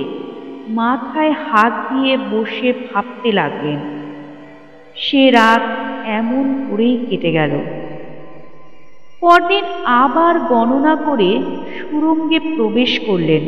[0.69, 3.81] মাথায় হাত দিয়ে বসে ভাবতে লাগলেন,
[4.97, 5.63] সে রাত
[6.07, 7.53] এমন করেই কেটে গেল।
[9.21, 9.65] পরদিন
[10.03, 11.31] আবার গণনা করে
[11.77, 13.45] সুরঙ্গে প্রবেশ করলেন।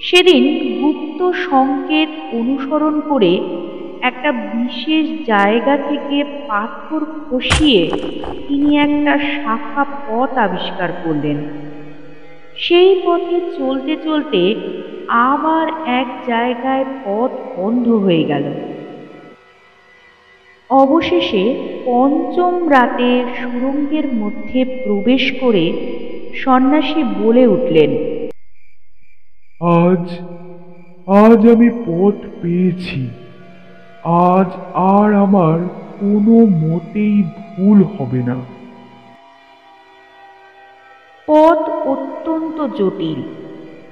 [0.00, 0.42] সেদিন
[0.80, 3.32] গুপ্ত সংকেত অনুসরণ করে
[4.02, 7.82] একটা বিশেষ জায়গা থেকে পাথর খসিয়ে
[8.48, 11.38] তিনি একটা শাখা পথ আবিষ্কার করলেন।
[12.56, 14.54] সেই পথে চলতে চলতে
[15.08, 18.46] আবার এক জায়গায় পথ বন্ধ হয়ে গেল।
[20.70, 21.44] অবশেষে
[21.84, 25.64] পঞ্চম রাতে সুরঙ্গের মধ্যে প্রবেশ করে
[26.34, 27.90] সন্ন্যাসী বলে উঠলেন,
[29.60, 30.04] আজ
[31.06, 33.08] আজ আমি পথ পেয়েছি।
[34.04, 35.58] আজ আর আমার
[36.00, 38.36] কোনো মতেই ভুল হবে না।
[41.26, 43.22] পথ অত্যন্ত জটিল।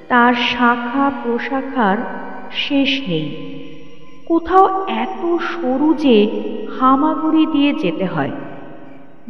[0.09, 1.97] তার শাখা প্রশাখার
[2.53, 3.37] শেষ নেই।
[4.27, 6.43] কোথাও এত সরু যে
[6.81, 8.31] হামাগুড়ি দিয়ে যেতে হয়।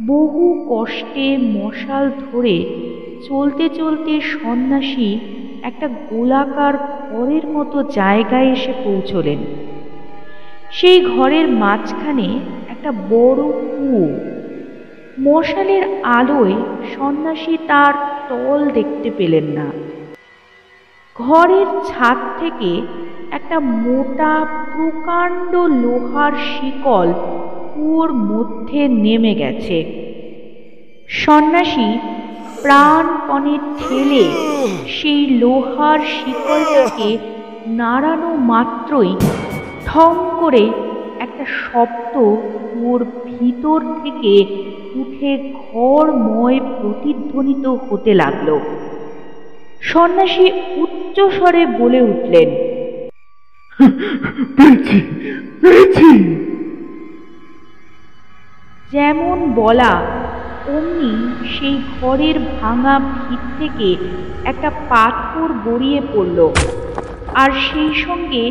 [0.07, 2.65] বহু কষ্টে মশাল ধরে
[3.29, 5.19] চলতে চলতে সন্ন্যাসী
[5.63, 6.73] একটা গোলাকার
[7.11, 9.66] ঘরের মতো জায়গায় এসে পৌঁছলেন।
[10.71, 14.07] সেই ঘরের মাঝখানে একটা বড় কুয়ো
[15.19, 16.55] মশালের আলোয়
[16.95, 17.93] সন্ন্যাসী তার
[18.29, 19.67] তল দেখতে পেলেন না।
[21.15, 22.81] ঘরের ছাদ থেকে
[23.31, 24.33] একটা মোটা
[24.75, 27.13] প্রকাণ্ড লোহার শিকল
[27.73, 29.77] কুয়োর মধ্যে নেমে গেছে।
[31.09, 31.89] সন্ন্যাসী
[32.61, 34.23] প্রাণপণে ঠেলে
[34.87, 37.17] সেই লোহার শিকলটাকে
[37.67, 39.15] নাড়ানো মাত্রই
[39.87, 40.63] ঠং করে
[41.25, 42.13] একটা শব্দ
[42.87, 44.33] ওর ভিতর থেকে
[45.01, 45.31] উঠে
[45.63, 48.49] ঘরময় প্রতিধ্বনিত হতে লাগল।
[49.91, 50.45] সন্ন্যাসী
[50.83, 52.49] উচ্চস্বরে বলে উঠলেন
[54.57, 54.99] পেয়েছি
[55.61, 56.09] পেয়েছি।
[58.91, 59.91] যেমন বলা
[60.75, 61.11] অমনি
[61.53, 63.89] সেই ঘরের ভাঙা ভিত থেকে
[64.51, 66.39] একটা পাথর গড়িয়ে পড়ল।
[67.41, 68.43] আর সেই সঙ্গে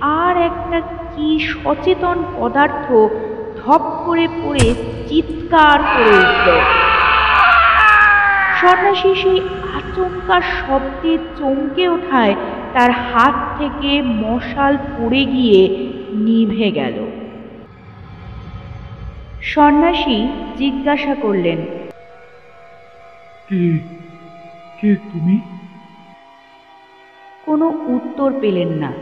[0.00, 2.92] আর একটা কি সচেতন পদার্থ
[3.58, 4.74] ধপ করে পড়ে
[5.08, 6.48] চিৎকার করে উঠল।
[8.60, 9.40] সন্ন্যাসী সেই
[9.74, 12.34] আচমকা শব্দে চমকে ওঠায়
[12.72, 15.62] তার হাত থেকে মশাল পড়ে গিয়ে
[16.12, 17.06] নিভে গেল।
[19.42, 21.58] সন্ন্যাসী জিজ্ঞাসা করলেন
[23.48, 23.78] কে
[24.80, 25.40] কে তুমি?
[27.44, 28.92] কোনো উত্তর পেলেন না।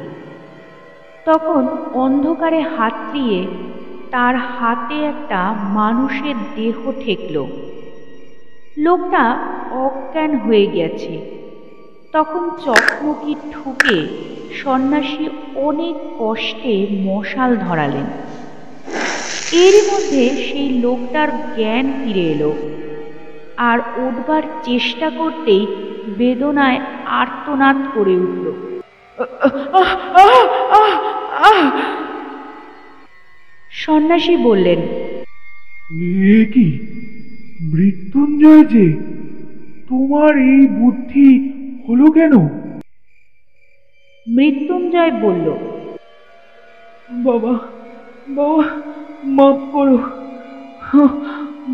[1.27, 3.47] তখন অন্ধকারে হাতড়িয়ে
[4.11, 7.47] তার হাতে একটা মানুষের দেহ ঠেকল।
[8.77, 9.39] লোকটা
[9.71, 11.41] অজ্ঞান হয়ে গেছে।
[12.13, 14.07] তখন চকমকি ঠুকে
[14.55, 18.07] সন্ন্যাসী অনেক কষ্টে মশাল ধরালেন।
[19.53, 22.53] এরই মধ্যে সেই লোকটার জ্ঞান ফিরে এলো
[23.57, 25.67] আর উঠবার চেষ্টা করতেই
[26.19, 28.74] বেদনায় আর্তনাদ করে উঠল।
[33.73, 34.81] সন্ন্যাসী বললেন
[36.33, 36.67] এ কি?
[37.61, 38.87] মৃত্যুঞ্জয় যে
[39.89, 41.29] তোমার এই বুদ্ধি
[41.89, 42.33] হলো কেন?
[44.27, 45.47] মৃত্যুঞ্জয় বলল
[47.25, 47.53] বাবা
[48.29, 48.65] বাবা
[49.37, 49.99] মাফ করো।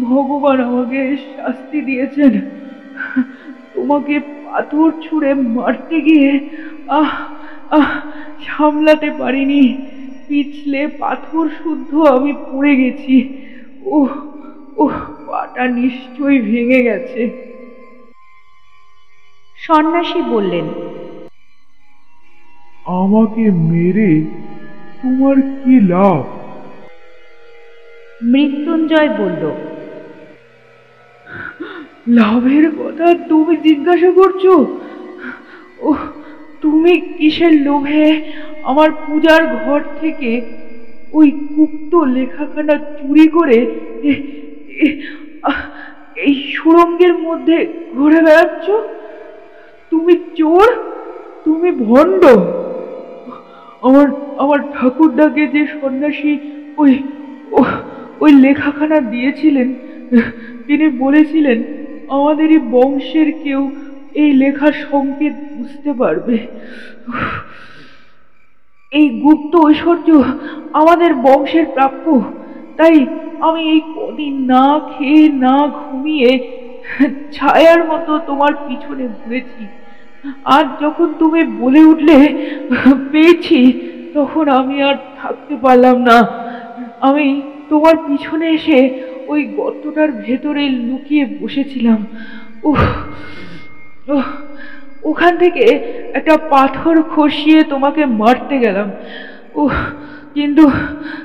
[0.02, 2.32] ভগবান আমাকে শাস্তি দিয়েছেন।
[3.74, 6.30] তোমাকে পাথর ছুঁড়ে মারতে গিয়ে
[6.88, 7.10] আহ
[7.70, 7.90] আহ
[8.46, 9.62] সামলাতে পারিনি।
[10.28, 13.16] পিছলে পাথর শুদ্ধ আমি পড়ে গেছি।
[13.84, 14.08] ও
[14.76, 14.88] ও
[15.26, 17.50] পাটা নিশ্চয়ই ভেঙে গেছে।
[19.56, 20.68] সন্ন্যাসী বললেন
[22.86, 24.20] আমাকে মেরে
[25.02, 26.24] তোমার কি লাভ?
[28.22, 29.50] মৃত্যুঞ্জয় বলল
[32.08, 34.46] লাভের কথা তুমি জিজ্ঞাসা করছ?
[35.80, 35.94] ও
[36.62, 38.06] তুমি কিসের লোভে
[38.70, 40.30] আমার পূজার ঘর থেকে
[41.18, 43.58] ওই গুপ্ত লেখাখানা চুরি করে
[46.26, 47.58] এই সুরঙ্গের মধ্যে
[47.96, 48.66] ঘুরে বেড়াচ্ছ?
[49.90, 50.68] তুমি চোর?
[51.44, 52.22] তুমি ভণ্ড?
[53.86, 54.06] আমার
[54.42, 56.32] আমার ঠাকুরদাকে যে সন্ন্যাসী
[56.82, 56.92] ওই
[58.22, 59.68] ওই লেখাখানা দিয়েছিলেন,
[60.66, 61.58] তিনি বলেছিলেন,
[62.16, 63.60] আমাদেরই বংশের কেউ
[64.14, 66.36] এই লেখার সংকেত বুঝতে পারবে।
[68.92, 70.08] এই গুপ্ত ঐশ্বর্য
[70.72, 72.20] আমাদের বংশের প্রাপ্য,
[72.76, 73.06] তাই
[73.40, 76.30] আমি এই কদিন না খেয়ে না ঘুমিয়ে
[77.32, 79.64] ছায়ার মতো তোমার পিছনে ঘুরেছি।
[80.44, 82.16] আর যখন তুমি বলে উঠলে,
[83.12, 83.60] পেয়েছি,
[84.14, 86.18] তখন আমি আর থাকতে পারলাম না।
[87.00, 88.78] আমি তোমার পিছনে এসে
[89.26, 92.06] ওই গর্তটার ভেতরে লুকিয়ে বসেছিলাম।
[92.64, 92.80] উহ
[95.04, 95.64] ওখান থেকে
[96.14, 98.90] একটা পাথর খসিয়ে তোমাকে মারতে গেলাম।
[99.54, 99.74] উহ,
[100.34, 100.70] কিন্তু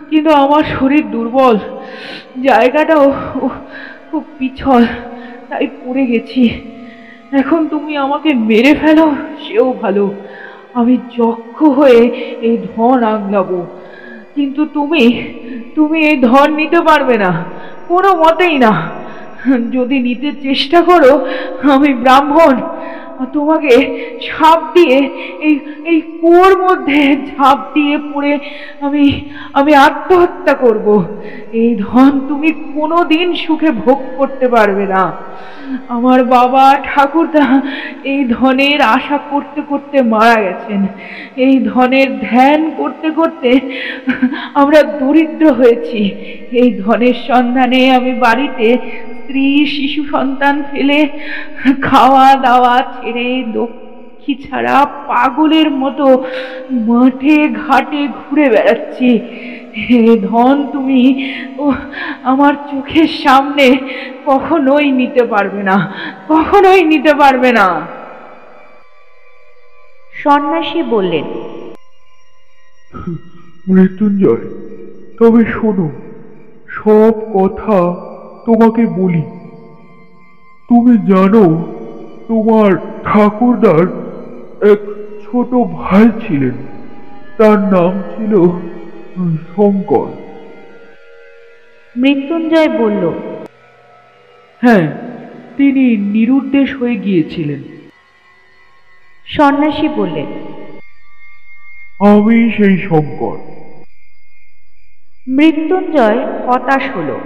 [0.10, 1.58] কিন্তু আমার শরীর দুর্বল।
[2.42, 3.14] জায়গাটাও
[4.12, 4.84] খুব পিছল,
[5.50, 6.50] তাই পড়ে গেছি।
[7.32, 10.14] এখন তুমি আমাকে মেরে ফেলো, সেও ভালো।
[10.74, 12.02] আমি যক্ষ হয়ে
[12.42, 13.66] এই ধন আগলাবো
[14.36, 15.04] কিন্তু তুমি
[15.76, 17.32] তুমি এই ধন নিতে পারবে না,
[17.88, 18.72] কোনো মতেই না।
[19.76, 21.12] যদি নিতে চেষ্টা করো,
[21.76, 22.56] আমি ব্রাহ্মণ,
[23.34, 23.74] তোমাকে
[24.28, 24.98] ঝাঁপ দিয়ে,
[25.48, 25.56] এই
[25.92, 28.34] এই কুয়োর মধ্যে ঝাঁপ দিয়ে পড়ে
[28.82, 29.04] আমি
[29.54, 30.88] আমি আত্মহত্যা করব।
[31.62, 35.04] এই ধন তুমি কোনো দিন সুখে ভোগ করতে পারবে না।
[35.90, 37.46] আমার বাবা ঠাকুরদা
[38.04, 40.82] এই ধনের আশা করতে করতে মারা গেছেন।
[41.46, 43.50] এই ধনের ধ্যান করতে করতে
[44.54, 46.02] আমরা দরিদ্র হয়েছি।
[46.62, 48.68] এই ধনের সন্ধানে আমি বাড়িতে
[49.26, 51.00] স্ত্রী শিশু সন্তান ফেলে
[51.82, 54.78] খাওয়া দাওয়া ছেড়ে লক্ষ্মী ছাড়া
[55.10, 56.06] পাগলের মতো
[56.88, 59.10] মাঠে ঘাটে ঘুরে বেড়াচ্ছি।
[59.84, 61.02] হে ধন তুমি
[61.58, 61.66] ও
[62.24, 63.66] আমার চোখের সামনে
[64.26, 65.78] কখনোই নিতে পারবে না
[66.28, 67.68] কখনোই নিতে পারবে না।
[70.24, 71.26] সন্ন্যাসী বললেন
[73.68, 74.46] মৃত্যুঞ্জয়
[75.20, 75.88] তবে শোনো
[76.70, 77.78] সব কথা
[78.46, 79.22] তোমাকে বলি
[80.70, 81.46] তুমি জানো
[82.28, 82.72] তোমার
[83.04, 83.84] ঠাকুরদার
[84.72, 84.80] এক
[85.26, 86.56] ছোট ভাই ছিলেন।
[87.38, 88.34] তার নাম ছিল
[89.56, 90.08] শঙ্কর।
[91.98, 93.04] মৃত্যুঞ্জয় বলল
[94.62, 94.98] হ্যাঁ
[95.58, 97.64] তিনি নিরুদ্দেশ হয়ে গিয়েছিলেন।
[99.28, 100.26] সন্ন্যাসী বললেন
[102.00, 103.38] আমি সেই শঙ্কর।
[105.28, 107.20] মৃত্যুঞ্জয় হতাশ হলো।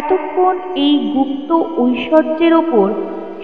[0.00, 1.50] এতক্ষণ এই গুপ্ত
[1.82, 2.88] ঐশ্বর্যের ওপর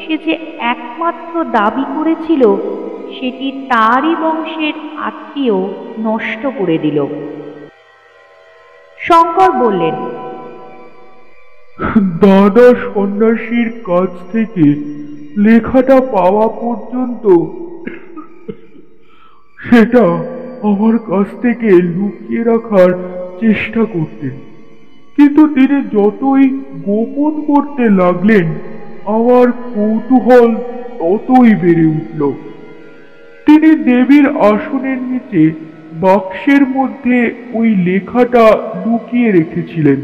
[0.03, 0.34] সে যে
[0.74, 2.42] একমাত্র দাবি করেছিল,
[3.16, 4.74] সেটি তারই বংশের
[5.09, 5.59] আত্মীয়
[5.99, 6.99] নষ্ট করে দিল।
[8.99, 9.96] শঙ্কর বললেন,
[12.20, 14.64] দাদা সন্ন্যাসীর কাছ থেকে
[15.36, 17.24] লেখাটা পাওয়া পর্যন্ত
[19.59, 20.05] সেটা
[20.62, 22.90] আমার কাছ থেকে লুকিয়ে রাখার
[23.40, 24.34] চেষ্টা করতেন।
[25.18, 26.48] কিন্তু তিনি যতই
[26.84, 28.46] গোপন করতে লাগলেন,
[29.06, 30.54] আমার কৌতূহল
[30.98, 32.32] ততই বেড়ে উঠল।
[33.46, 35.50] তিনি দেবীর আসনের নিচে
[36.00, 38.44] বাক্সের মধ্যে ওই লেখাটা
[38.86, 40.00] লুকিয়ে রেখেছিলেন।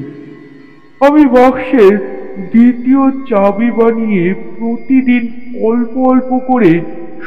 [1.01, 1.95] আমি বাক্সের
[2.53, 5.23] দ্বিতীয় চাবি বানিয়ে প্রতিদিন
[5.63, 6.81] অল্প অল্প করে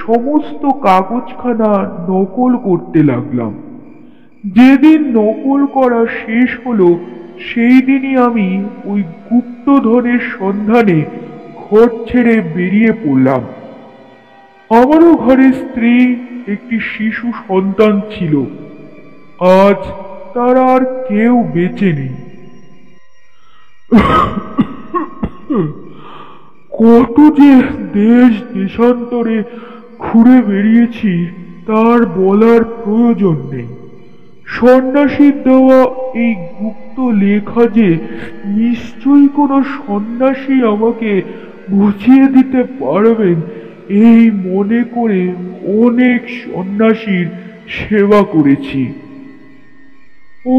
[0.05, 1.71] সমস্ত কাগজখানা
[2.09, 3.53] নকল করতে লাগলাম।
[4.43, 6.99] যেদিন নকল করা শেষ হলো
[7.39, 11.05] সেই দিনই আমি ওই গুপ্তধনের সন্ধানে
[11.55, 13.41] ঘর ছেড়ে বেরিয়ে পড়লাম।
[14.69, 16.15] আমারও ঘরে স্ত্রী
[16.47, 18.43] একটি শিশু সন্তান ছিল।
[19.39, 19.81] আজ
[20.33, 22.13] তার আর কেউ বেঁচে নেই।
[26.71, 27.61] কত যে
[27.93, 29.43] দেশ দেশান্তরে
[29.99, 31.27] ঘুরে বেরিয়েছি
[31.67, 33.76] তার বলার প্রয়োজন নেই।
[34.47, 35.79] সন্ন্যাসীর দেওয়া
[36.13, 37.89] এই গুপ্ত লেখা যে
[38.45, 41.21] নিশ্চয়ই কোনো সন্ন্যাসী আমাকে
[41.69, 43.37] বুঝিয়ে দিতে পারবেন,
[43.89, 45.21] এই মনে করে
[45.85, 47.27] অনেক সন্ন্যাসীর
[47.67, 48.81] সেবা করেছি।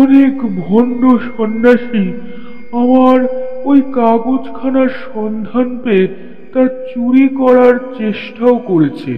[0.00, 2.06] অনেক ভণ্ড সন্ন্যাসী
[2.72, 3.18] আমার
[3.64, 6.06] ওই কাগজখানার সন্ধান পেয়ে
[6.52, 9.12] তা চুরি করার চেষ্টাও করেছে।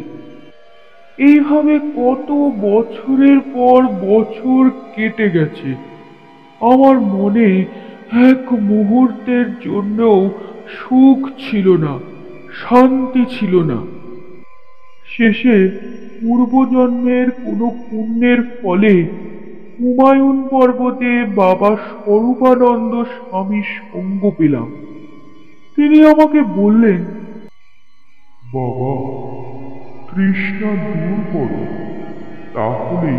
[1.29, 2.29] এইভাবে কত
[2.67, 4.63] বছরের পর বছর
[4.95, 5.71] কেটে গেছে।
[6.61, 7.49] আমার মনে
[8.31, 10.19] এক মুহূর্তের জন্যও
[10.79, 11.95] সুখ ছিল না,
[12.63, 13.79] শান্তি ছিল না।
[15.07, 15.57] শেষে
[16.21, 18.95] পূর্বজন্মের কোনো পুণ্যের ফলে
[19.79, 24.69] হুমায়ুন পর্বতে বাবা স্বরূপানন্দ স্বামী সঙ্গ পেলাম।
[25.79, 27.01] তিনি আমাকে বললেন,
[28.55, 28.93] বাবা
[30.15, 31.63] তৃষ্ণা দূর করো।
[32.55, 33.13] তাহলে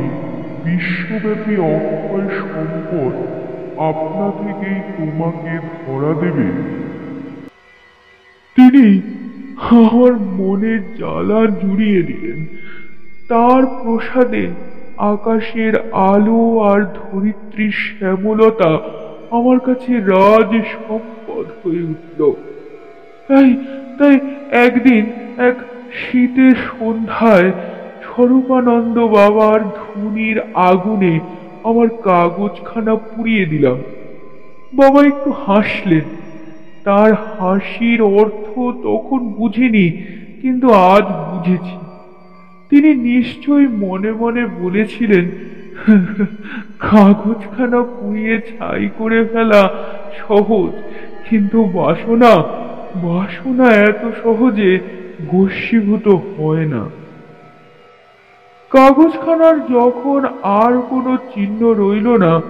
[0.65, 3.13] বিশ্বব্যাপী অক্ষয় সম্পদ
[3.89, 6.47] আপনা থেকেই তোমাকে ধরা দেবে।
[8.57, 9.01] তিনি
[9.57, 12.39] আমার মনের জ্বালা জুড়িয়ে দিলেন।
[13.29, 14.47] তার প্রসাদে
[14.97, 18.71] আকাশের আলো আর ধরিত্রীর শ্যামলতা
[19.31, 22.31] আমার কাছে রাজ সম্পদ হয়ে উঠল।
[23.27, 23.49] তাই
[23.99, 24.19] তাই
[24.51, 25.05] একদিন
[25.37, 25.55] এক
[25.99, 27.51] শীতের সন্ধ্যায়
[28.07, 31.13] স্বরূপানন্দ বাবার ধুনির আগুনে
[31.63, 33.77] আমার কাগজখানা পুড়িয়ে দিলাম।
[34.73, 36.05] বাবা একটু হাসলেন।
[36.83, 38.47] তার হাসির অর্থ
[38.83, 39.85] তখন বুঝিনি,
[40.41, 41.75] কিন্তু আজ বুঝেছি।
[42.69, 45.25] তিনি নিশ্চয়ই মনে মনে বলেছিলেন,
[46.79, 49.61] কাগজখানা পুড়িয়ে ছাই করে ফেলা
[50.21, 50.71] সহজ,
[51.29, 52.33] কিন্তু বাসনা
[53.07, 54.71] বাসনা এত সহজে
[55.27, 56.83] গোষ্ঠীভূত হয় না।
[58.71, 62.41] কাগজখানার যখন আর কোনো চিহ্ন রইল না,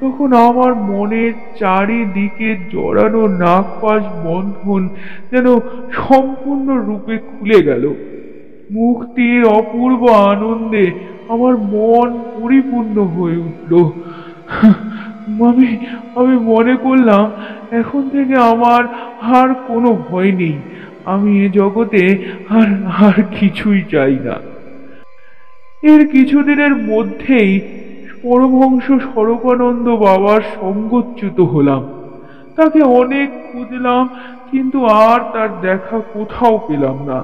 [0.00, 4.88] তখন আমার মনের চারিদিকে জড়ানো নাগপাশ বন্ধন
[5.30, 5.46] যেন
[5.92, 7.94] সম্পূর্ণ রূপে খুলে গেল।
[8.70, 10.90] মুক্তির অপূর্ব আনন্দে
[11.28, 12.08] আমার মন
[12.42, 13.72] পরিপূর্ণ হয়ে উঠল।
[15.48, 15.76] আমি
[16.16, 17.30] আমি মনে করলাম,
[17.70, 18.82] এখন থেকে আমার
[19.20, 20.56] আর কোনো ভয় নেই।
[21.14, 22.02] আমি এ জগতে
[22.48, 22.68] আর
[23.06, 24.36] আর কিছুই চাই না।
[25.82, 27.52] এর কিছুদিনের মধ্যেই
[28.22, 31.82] পরমহংস স্বরূপানন্দ বাবার সঙ্গচ্যুত হলাম।
[32.56, 34.04] তাকে অনেক খুঁজলাম,
[34.50, 37.18] কিন্তু আর তার দেখা কোথাও পেলাম না।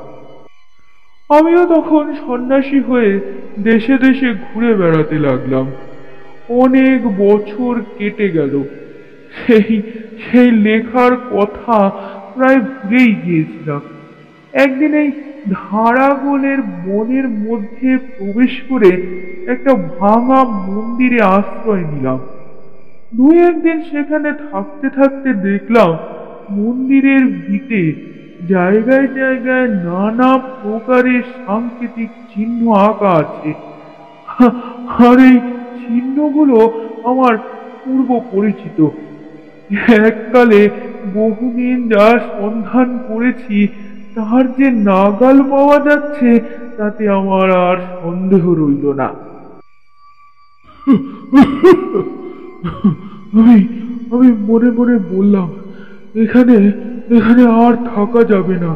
[1.31, 3.13] আমিও তখন সন্ন্যাসী হয়ে
[3.59, 5.67] দেশে দেশে ঘুরে বেড়াতে লাগলাম।
[6.49, 8.55] অনেক বছর কেটে গেল।
[9.41, 9.73] সেই
[10.23, 11.77] সেই লেখার কথা
[12.35, 13.83] প্রায় ভুলেই গিয়েছিলাম।
[14.65, 15.11] একদিন এই
[15.61, 18.91] ধারাগোলের বনের মধ্যে প্রবেশ করে
[19.53, 22.21] একটা ভাঙা মন্দিরে আশ্রয় নিলাম।
[23.15, 25.91] দুই একদিন সেখানে থাকতে থাকতে দেখলাম
[26.51, 27.83] মন্দিরের ভিতে
[28.49, 30.31] জায়গায় জায়গায় নানা
[30.63, 33.51] প্রকারের সাংকেতিক চিহ্ন আঁকা আছে।
[35.07, 35.37] আর এই
[35.83, 36.59] চিহ্নগুলো
[37.11, 37.35] আমার
[37.83, 38.79] পূর্ব পরিচিত
[40.07, 40.61] এককালে
[41.15, 43.59] বহুদিন যা সন্ধান করেছি,
[44.15, 46.31] তার যে নাগাল পাওয়া যাচ্ছে,
[46.79, 49.09] তাতে আমার আর সন্দেহ রইল না।
[53.39, 53.59] আমি
[54.15, 55.49] আমি মনে মনে বললাম,
[56.25, 56.57] এখানে
[57.17, 58.73] এখানে আর থাকা যাবে না,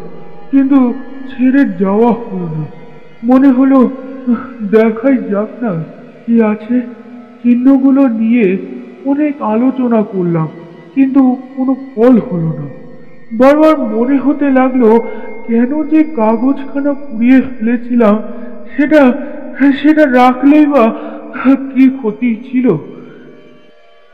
[0.50, 0.78] কিন্তু
[1.30, 2.64] ছেড়ে যাওয়া হলো না।
[3.28, 3.78] মনে হলো,
[4.74, 5.72] দেখাই যাক না
[6.24, 6.76] কি আছে।
[7.40, 8.46] চিহ্নগুলো নিয়ে
[9.10, 10.48] অনেক আলোচনা করলাম।
[10.98, 11.22] কিন্তু
[11.56, 12.66] কোনো ফল হলো না।
[13.40, 14.82] বারবার মনে হতে লাগল,
[15.48, 18.14] কেন যে কাগজখানা পুড়িয়ে ফেলেছিলাম,
[18.74, 19.02] সেটা
[19.80, 20.84] সেটা রাখলেই বা
[21.72, 22.66] কি ক্ষতি ছিল?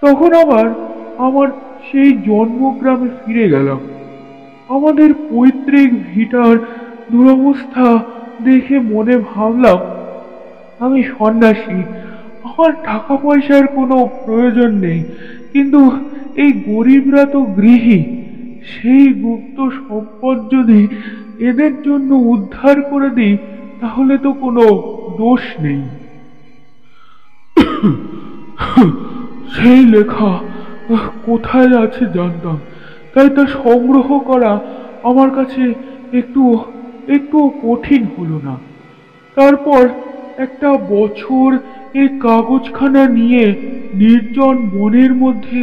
[0.02, 0.66] তখন আবার
[1.26, 1.48] আমার
[1.88, 3.80] সেই জন্মগ্রামে ফিরে গেলাম।
[4.76, 6.54] আমাদের পৈতৃক ভিটার
[7.12, 7.86] দুরবস্থা
[8.48, 9.78] দেখে মনে ভাবলাম,
[10.84, 11.78] আমি সন্ন্যাসী,
[12.48, 15.00] আমার টাকা পয়সার কোনো প্রয়োজন নেই,
[15.52, 15.80] কিন্তু
[16.36, 18.00] এই গরিবরা তো গৃহী।
[18.72, 20.80] সেই গুপ্ত সম্পদ যদি
[21.38, 23.36] এদের জন্য উদ্ধার করে দিই,
[23.80, 24.64] তাহলে তো কোনো
[25.18, 25.82] দোষ নেই।
[29.54, 30.38] সেই লেখা
[31.26, 32.58] কোথায় আছে জানতাম।
[33.14, 34.52] তাই তা সংগ্রহ করা
[35.02, 35.62] আমার কাছে
[36.12, 36.42] একটু
[37.08, 38.54] একটু কঠিন হলো না।
[39.36, 39.88] তারপর
[40.36, 41.48] একটা বছর
[41.94, 43.44] এই কাগজখানা নিয়ে
[43.94, 45.60] নির্জন বনের মধ্যে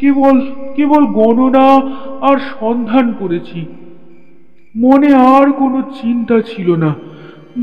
[0.00, 0.40] কেবল
[0.76, 1.80] কেবল গণনা
[2.20, 3.66] আর সন্ধান করেছি।
[4.76, 6.94] মনে আর কোনো চিন্তা ছিল না।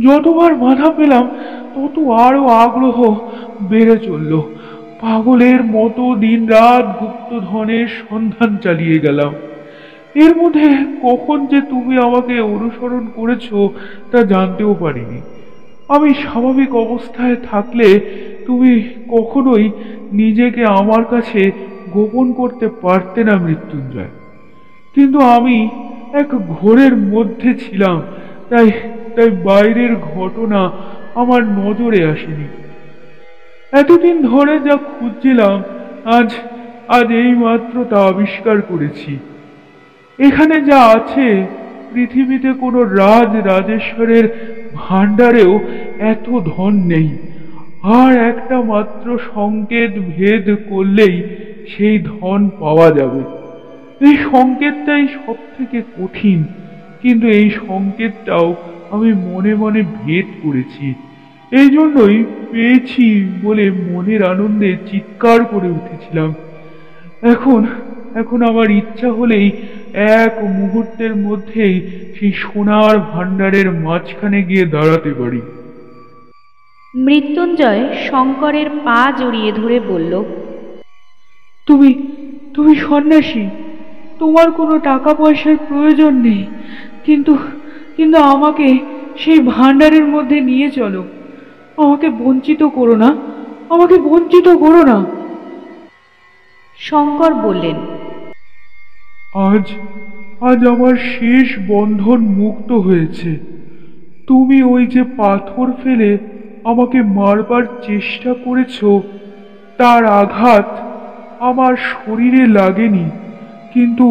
[0.01, 1.29] যতবার বাধা পেলাম,
[1.75, 3.19] তত আরও আগ্রহ
[3.61, 4.41] বেড়ে চলল।
[5.01, 9.33] পাগলের মতো দিন দিনরাত গুপ্তধনের সন্ধান চালিয়ে গেলাম।
[10.15, 13.53] এর মধ্যে কখন যে তুমি আমাকে অনুসরণ করেছ,
[14.11, 15.21] তা জানতেও পারিনি।
[15.89, 17.99] আমি স্বাভাবিক অবস্থায় থাকলে
[18.45, 19.71] তুমি কখনোই
[20.13, 21.51] নিজেকে আমার কাছে
[21.95, 24.13] গোপন করতে পারতে না মৃত্যুঞ্জয়।
[24.95, 25.57] কিন্তু আমি
[26.13, 27.97] এক ঘোরের মধ্যে ছিলাম,
[28.49, 28.67] তাই
[29.15, 30.59] তাই বাইরের ঘটনা
[31.15, 32.47] আমার নজরে আসেনি।
[33.71, 35.55] এতদিন ধরে যা খুঁজছিলাম,
[36.17, 36.29] আজ
[36.87, 39.11] আজ এই মাত্র তা আবিষ্কার করেছি।
[40.19, 41.27] এখানে যা আছে,
[41.93, 44.25] পৃথিবীতে কোনো রাজ রাজেশ্বরের
[44.75, 45.53] ভাণ্ডারেও
[46.11, 47.09] এত ধন নেই।
[48.01, 51.15] আর একটা মাত্র সংকেত ভেদ করলেই
[51.73, 53.21] সেই ধন পাওয়া যাবে।
[54.07, 56.39] এই সংকেতটাই সব থেকে কঠিন,
[57.01, 58.47] কিন্তু এই সংকেতটাও
[58.95, 60.87] আমি মনে মনে ভেদ করেছি।
[61.51, 62.17] এই জন্যই
[62.51, 63.05] পেয়েছি
[63.43, 66.29] বলে মনের আনন্দে চিৎকার করে উঠেছিলাম।
[67.33, 67.61] এখন
[68.21, 69.47] এখন আমার ইচ্ছা হলেই
[70.21, 71.75] এক মুহূর্তের মধ্যেই
[72.15, 75.41] সেই সোনার ভাণ্ডারের মাঝখানে গিয়ে দাঁড়াতে পারি।
[76.93, 80.13] মৃত্যুঞ্জয় শঙ্করের পা জড়িয়ে ধরে বলল
[81.65, 82.07] তুমি
[82.53, 83.49] তুমি সন্ন্যাসী।
[84.19, 86.45] তোমার কোনো টাকা পয়সার প্রয়োজন নেই।
[87.05, 87.37] কিন্তু
[87.97, 88.79] কিন্তু আমাকে
[89.17, 91.03] সেই ভাণ্ডারের মধ্যে নিয়ে চলো।
[91.77, 93.17] আমাকে বঞ্চিত করো না।
[93.69, 95.05] আমাকে বঞ্চিত করো না।
[96.77, 97.75] শঙ্কর বললেন
[99.33, 99.71] আজ
[100.41, 103.39] আজ আমার শেষ বন্ধন মুক্ত হয়েছে।
[104.27, 106.17] তুমি ওই যে পাথর ফেলে
[106.63, 108.85] আমাকে মারবার চেষ্টা করেছ
[109.77, 110.94] তার আঘাত
[111.49, 113.05] আমার শরীরে লাগেনি,
[113.73, 114.07] কিন্তু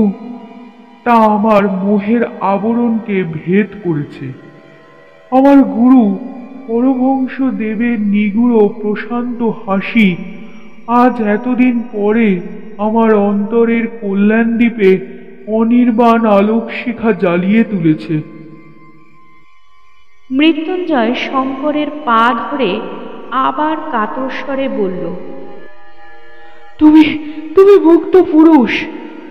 [1.05, 2.23] তা আমার মোহের
[2.53, 4.27] আবরণকে ভেদ করেছে।
[5.33, 6.03] আমার গুরু
[6.69, 10.09] পরবংশ দেবের নিগুড় প্রশান্ত হাসি
[11.03, 12.29] আজ এতদিন পরে
[12.87, 14.91] আমার অন্তরের কল্যাণ দ্বীপে
[15.59, 18.15] অনির্বাণ আলোক শিখা জ্বালিয়ে তুলেছে।
[20.31, 22.71] মৃত্যুঞ্জয় শঙ্করের পা ধরে
[23.47, 25.05] আবার কাতর স্বরে বলল
[26.79, 27.05] তুমি
[27.57, 28.85] তুমি মুক্ত পুরুষ।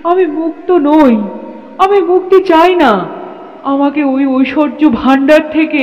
[0.03, 1.15] আমি মুক্ত নই।
[1.77, 3.09] আমি মুক্তি চাই না।
[3.63, 5.81] আমাকে ওই ঐশ্বর্য ভাণ্ডার থেকে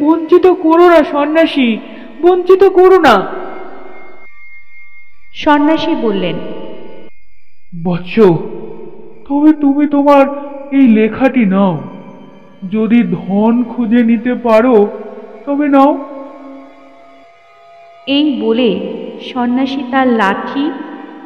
[0.00, 1.78] বঞ্চিত করো না সন্ন্যাসী।
[2.22, 3.26] বঞ্চিত করো না।
[5.34, 6.36] সন্ন্যাসী বললেন
[7.84, 8.14] বৎস
[9.28, 10.26] তবে তুমি তোমার
[10.72, 11.80] এই লেখাটি নাও।
[12.70, 14.88] যদি ধন খুঁজে নিতে পারো
[15.46, 15.98] তবে নাও।
[18.06, 18.70] এই বলে
[19.34, 20.70] সন্ন্যাসী তার লাঠি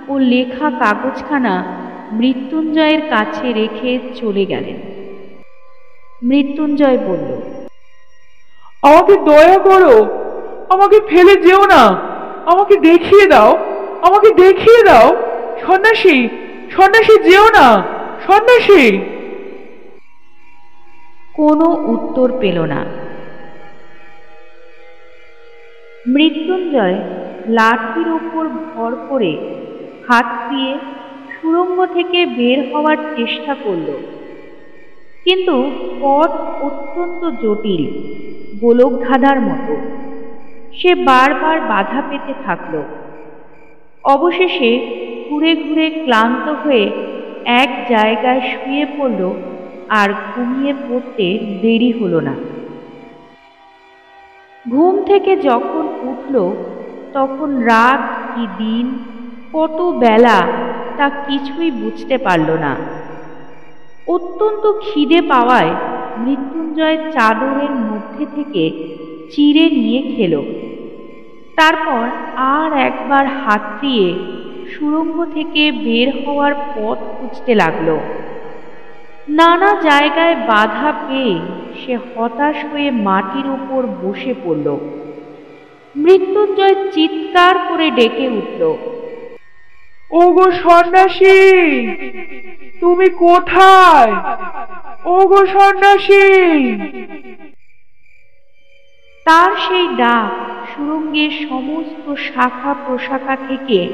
[0.08, 1.64] ও লেখা কাগজখানা
[2.12, 4.76] মৃত্যুঞ্জয়ের কাছে রেখে চলে গেলেন।
[6.22, 7.30] মৃত্যুঞ্জয় বলল
[8.82, 9.94] আমাকে দয়া করো
[10.70, 11.82] আমাকে ফেলে যেও না
[12.46, 13.50] আমাকে দেখিয়ে দাও
[14.02, 15.16] আমাকে দেখিয়ে দাও
[15.66, 16.28] সন্ন্যাসী
[16.70, 17.82] সন্ন্যাসী যেও না
[18.26, 18.98] সন্ন্যাসী।
[21.34, 22.84] কোনো উত্তর পেল না।
[26.06, 26.94] মৃত্যুঞ্জয়
[27.48, 29.32] লাঠির ওপর ভর করে
[30.08, 30.78] হাত দিয়ে
[31.34, 33.88] সুড়ঙ্গ থেকে বের হওয়ার চেষ্টা করল।
[35.24, 36.30] কিন্তু পথ
[36.62, 37.84] অত্যন্ত জটিল,
[38.60, 39.76] গোলকধাঁধার মতো।
[40.74, 42.82] সে বারবার বাধা পেতে থাকল।
[44.04, 44.72] অবশেষে
[45.28, 46.90] ঘুরে ঘুরে ক্লান্ত হয়ে
[47.44, 49.34] এক জায়গায় শুয়ে পড়ল
[49.88, 52.34] আর ঘুমিয়ে পড়তে দেরি হলো না।
[54.70, 56.56] ঘুম থেকে যখন উঠল,
[57.12, 58.02] তখন রাত
[58.34, 58.98] কি দিন
[59.56, 60.38] কত বেলা
[60.96, 62.76] তা কিছুই বুঝতে পারল না।
[64.06, 65.70] অত্যন্ত খিদে পাওয়ায়
[66.18, 68.70] মৃত্যুঞ্জয় চাদরের মধ্যে থেকে
[69.32, 70.42] চিড়ে নিয়ে খেল।
[71.56, 74.14] তারপর আর একবার হাতড়িয়ে
[74.72, 77.98] সুড়ঙ্গ থেকে বের হওয়ার পথ খুঁজতে লাগল।
[79.28, 81.38] নানা জায়গায় বাধা পেয়ে
[81.80, 84.78] সে হতাশ হয়ে মাটির উপর বসে পড়ল।
[85.96, 88.62] মৃত্যুঞ্জয় চিৎকার করে ডেকে উঠল।
[90.10, 91.40] ওগো সন্ন্যাসী
[92.80, 94.12] তুমি কোথায়?
[95.04, 96.26] ওগো সন্ন্যাসী।
[99.26, 100.30] তার সেই ডাক
[100.70, 103.88] সুরঙ্গের সমস্ত শাখা প্রশাখা থেকে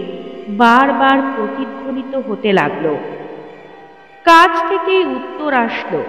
[0.48, 2.96] বারবার প্রতিধ্বনিত হতে লাগল।
[4.24, 6.02] কাছ থেকেই উত্তর আসলো।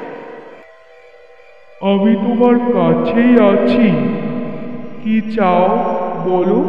[1.82, 3.88] আমি তোমার কাছেই আছি।
[5.04, 5.68] কি চাও
[6.30, 6.60] বলো?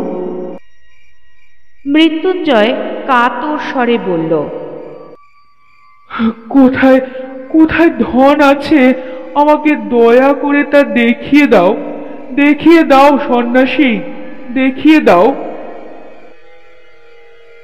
[1.87, 4.33] মৃত্যুঞ্জয় কাতর স্বরে বলল
[6.49, 7.01] কোথায়
[7.49, 8.95] কোথায় ধন আছে?
[9.35, 11.77] আমাকে দয়া করে তা দেখিয়ে দাও।
[12.31, 14.01] দেখিয়ে দাও সন্ন্যাসী
[14.51, 15.35] দেখিয়ে দাও।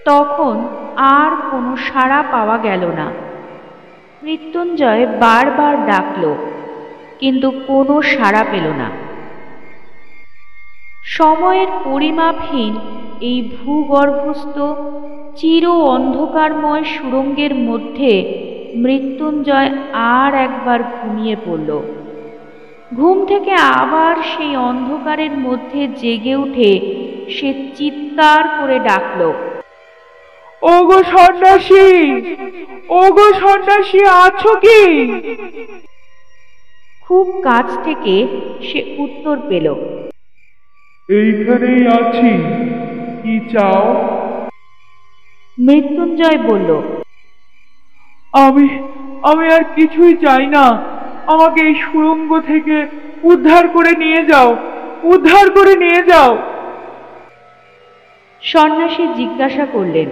[0.05, 3.13] তখন আর কোনো সাড়া পাওয়া গেল না।
[4.23, 6.35] মৃত্যুঞ্জয় বারবার ডাকল
[7.19, 8.91] কিন্তু কোনো সাড়া পেল না।
[11.05, 12.75] সময়ের পরিমাপহীন
[13.21, 14.57] এই ভূগর্ভস্থ
[15.37, 18.13] চির অন্ধকারময় সুরঙ্গের মধ্যে
[18.75, 21.71] মৃত্যুঞ্জয় আর একবার ঘুমিয়ে পড়ল।
[22.95, 26.71] ঘুম থেকে আবার সেই অন্ধকারের মধ্যে জেগে উঠে
[27.31, 29.21] সে চিৎকার করে ডাকল
[30.63, 31.89] ওগো সন্ন্যাসী
[32.89, 34.83] ওগো সন্ন্যাসী আছো কি?
[37.03, 38.15] খুব কাছ থেকে
[38.63, 39.67] সে উত্তর পেল
[41.09, 42.31] এইখানেই আছি।
[43.23, 43.95] কি চাও?
[45.59, 46.83] মৃত্যুঞ্জয় বলল
[48.33, 48.69] আমি
[49.23, 50.65] আমি আর কিছুই চাই না।
[51.27, 52.87] আমাকে এই সুড়ঙ্গ থেকে
[53.23, 54.57] উদ্ধার করে নিয়ে যাও।
[55.03, 56.39] উদ্ধার করে নিয়ে যাও।
[58.43, 60.09] সন্ন্যাসী জিজ্ঞাসা করলেন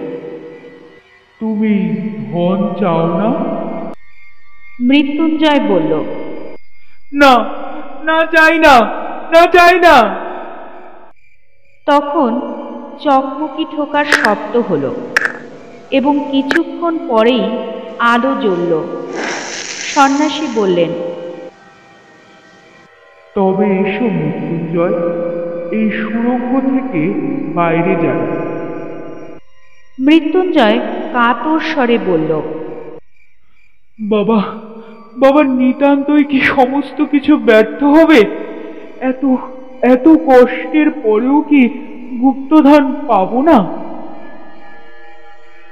[1.39, 1.89] তুমি
[2.31, 3.29] ধন চাও না?
[4.81, 6.03] মৃত্যুঞ্জয় বলল
[7.13, 7.33] না
[8.03, 8.75] না চাই না
[9.31, 10.15] না চাই না।
[11.85, 12.58] তখন
[13.03, 14.91] চকমকি ঠোকার শব্দ হলো
[15.91, 17.43] এবং কিছুক্ষণ পরেই
[17.99, 18.71] আলো জ্বলল।
[19.93, 20.91] সন্ন্যাসী বললেন
[23.35, 24.95] তবে এসো মৃত্যুঞ্জয়
[25.71, 27.01] এই সুরঙ্গ থেকে
[27.53, 28.21] বাইরে যাই।
[29.99, 30.79] মৃত্যুঞ্জয়
[31.13, 32.31] কাতর স্বরে বলল
[33.99, 34.39] বাবা
[35.17, 38.19] বাবা নিতান্তই কি সমস্ত কিছু ব্যর্থ হবে?
[39.01, 39.23] এত
[39.81, 41.63] এত কষ্টের পরেও কি
[42.21, 43.67] গুপ্তধন পাবো না?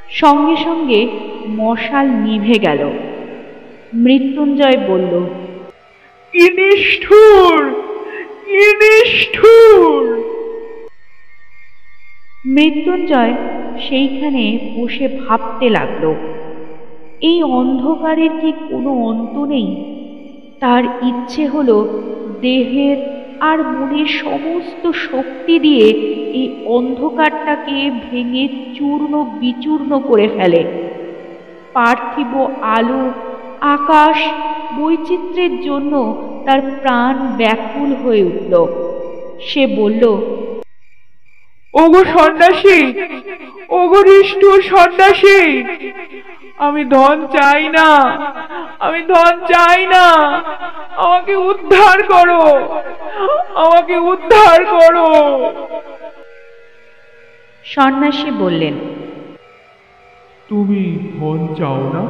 [0.09, 1.07] সঙ্গে সঙ্গে
[1.49, 2.89] মশাল নিভে গেল।
[3.93, 5.25] মৃত্যুঞ্জয় বলল
[6.33, 7.73] কি নিষ্ঠুর!
[8.45, 10.23] কি নিষ্ঠুর!
[12.45, 13.33] মৃত্যুঞ্জয়
[13.89, 16.13] সেইখানে বসে ভাবতে লাগল
[17.21, 19.97] এই অন্ধকারের কি কোনো অন্ত নেই?
[20.59, 22.03] তার ইচ্ছে হলো
[22.41, 25.87] দেহের আর মনের সমস্ত শক্তি দিয়ে
[26.39, 30.63] এই অন্ধকারটাকে ভেঙে চূর্ণ বিচূর্ণ করে ফেলে।
[31.73, 33.11] পার্থিব আলো,
[33.61, 34.17] আকাশ
[34.77, 35.93] বৈচিত্র্যের জন্য
[36.45, 38.53] তার প্রাণ ব্যাকুল হয়ে উঠল।
[39.41, 40.03] সে বলল,
[41.73, 42.93] ওগো সন্ন্যাসী,
[43.69, 45.63] ওগো নিষ্ঠুর সন্ন্যাসী
[46.57, 47.95] আমি ধন চাই না।
[48.79, 50.05] আমি ধন চাই না।
[50.95, 52.41] আমাকে উদ্ধার করো।
[53.55, 55.09] আমাকে উদ্ধার করো।
[57.63, 58.73] সন্ন্যাসী বললেন
[60.49, 62.03] তুমি ধন চাও না?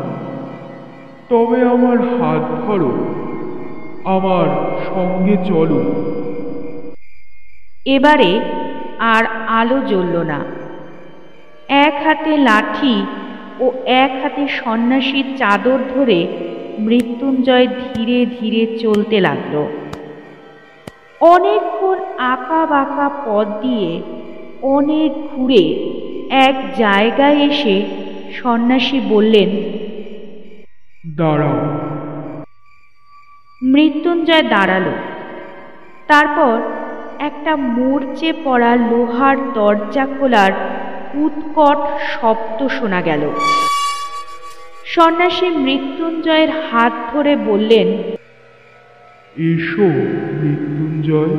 [1.29, 2.91] তবে আমার হাত ধরো।
[4.05, 4.47] আমার
[4.85, 5.79] সঙ্গে চলো।
[7.85, 8.39] এবারে
[8.99, 10.45] আর আলো জ্বলল না।
[11.67, 13.05] এক হাতে লাঠি
[13.59, 16.27] ও এক হাতে সন্ন্যাসীর চাদর ধরে
[16.79, 19.55] মৃত্যুঞ্জয় ধীরে ধীরে চলতে লাগল।
[21.21, 24.01] অনেকক্ষণ আঁকা বাঁকা পথ দিয়ে
[24.61, 25.63] অনেক ঘুরে
[26.29, 27.75] এক জায়গায় এসে
[28.43, 29.49] সন্ন্যাসী বললেন
[31.17, 31.59] দাঁড়াও।
[33.63, 34.87] মৃত্যুঞ্জয় দাঁড়াল।
[36.07, 36.55] তারপর
[37.19, 40.51] একটা মরচে পড়া লোহার দরজা খোলার
[41.13, 43.31] উৎকট শব্দ শোনা গেল।
[44.85, 47.87] সন্ন্যাসী মৃত্যুঞ্জয়ের হাত ধরে বললেন
[49.37, 49.83] এসো
[50.41, 51.37] মৃত্যুঞ্জয়।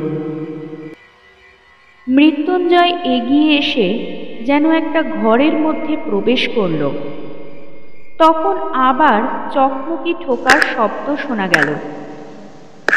[2.07, 3.87] মৃত্যুঞ্জয় এগিয়ে এসে
[4.45, 6.89] যেন একটা ঘরের মধ্যে প্রবেশ করল।
[8.17, 11.73] তখন আবার চকমকি ঠোকার শব্দ শোনা গেল।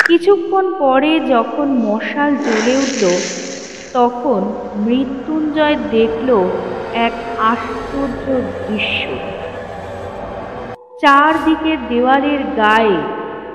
[0.06, 3.02] কিছুক্ষণ পরে যখন মশাল জ্বলে উঠল
[3.96, 4.42] তখন
[4.86, 6.28] মৃত্যুঞ্জয় দেখল
[7.06, 7.14] এক
[7.50, 8.26] আশ্চর্য
[8.66, 9.02] দৃশ্য।
[11.02, 12.98] চারদিকে দেওয়ালের গায়ে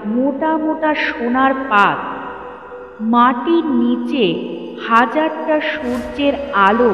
[0.05, 1.99] মোটা মোটা সোনার পাত।
[3.13, 4.25] মাটির নিচে
[4.89, 6.33] হাজারটা সূর্যের
[6.67, 6.91] আলো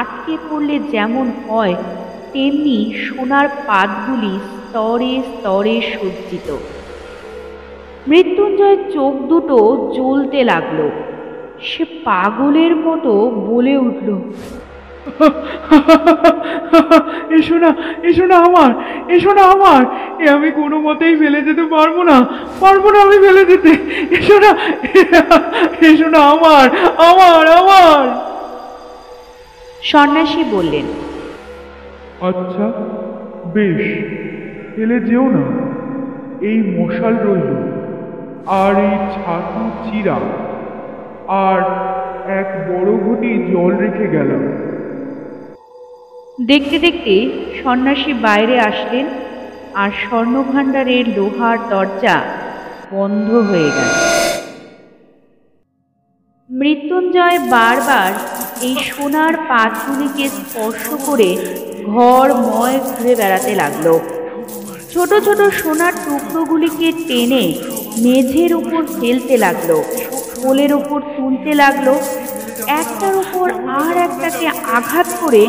[0.00, 1.74] আটকে পড়লে যেমন হয়,
[2.32, 6.48] তেমনি সোনার পাতগুলি স্তরে স্তরে সজ্জিত।
[8.08, 9.58] মৃত্যুঞ্জয় চোখ দুটো
[9.96, 10.78] জ্বলতে লাগল।
[11.60, 14.20] সে পাগলের মতো বলে উঠল।
[17.30, 18.74] এসো না এসো না আমার
[19.08, 19.86] এসো না আমার।
[20.18, 22.26] এ আমি কোনো মতেই ফেলে যেতে পারব না
[22.60, 23.70] পারব না আমি ফেলে যেতে
[24.10, 24.56] এসো না
[25.80, 28.26] এসো না আমার আমার আমার।
[29.82, 30.84] সন্ন্যাসী বললেন
[32.20, 32.72] আচ্ছা
[33.46, 34.02] বেশ
[34.76, 35.44] ফেলে যেও না।
[36.40, 37.56] এই মশাল রইল
[38.46, 40.45] আর এই ছাতু চিরা।
[41.28, 41.60] আর
[42.40, 44.42] এক বড় ঘটি জল রেখে গেলাম।
[46.50, 47.14] দেখতে দেখতে
[47.62, 49.06] সন্ন্যাসী বাইরে আসলেন
[49.74, 52.16] আর স্বর্ণভাণ্ডারের লোহার দরজা
[52.90, 53.92] বন্ধ হয়ে গেল।
[56.50, 58.12] মৃত্যুঞ্জয় বারবার
[58.62, 61.30] এই সোনার পাতগুলিকে স্পর্শ করে
[61.86, 63.86] ঘর ময় ঘুরে বেড়াতে লাগল।
[64.92, 67.44] ছোট ছোট সোনার টুকরোগুলিকে টেনে
[68.04, 69.70] মেঝের উপর ফেলতে লাগল।
[70.46, 71.88] কোলের উপর তুলতে লাগল,
[72.80, 73.46] একটার উপর
[73.82, 75.42] আর একটাকে আঘাত করে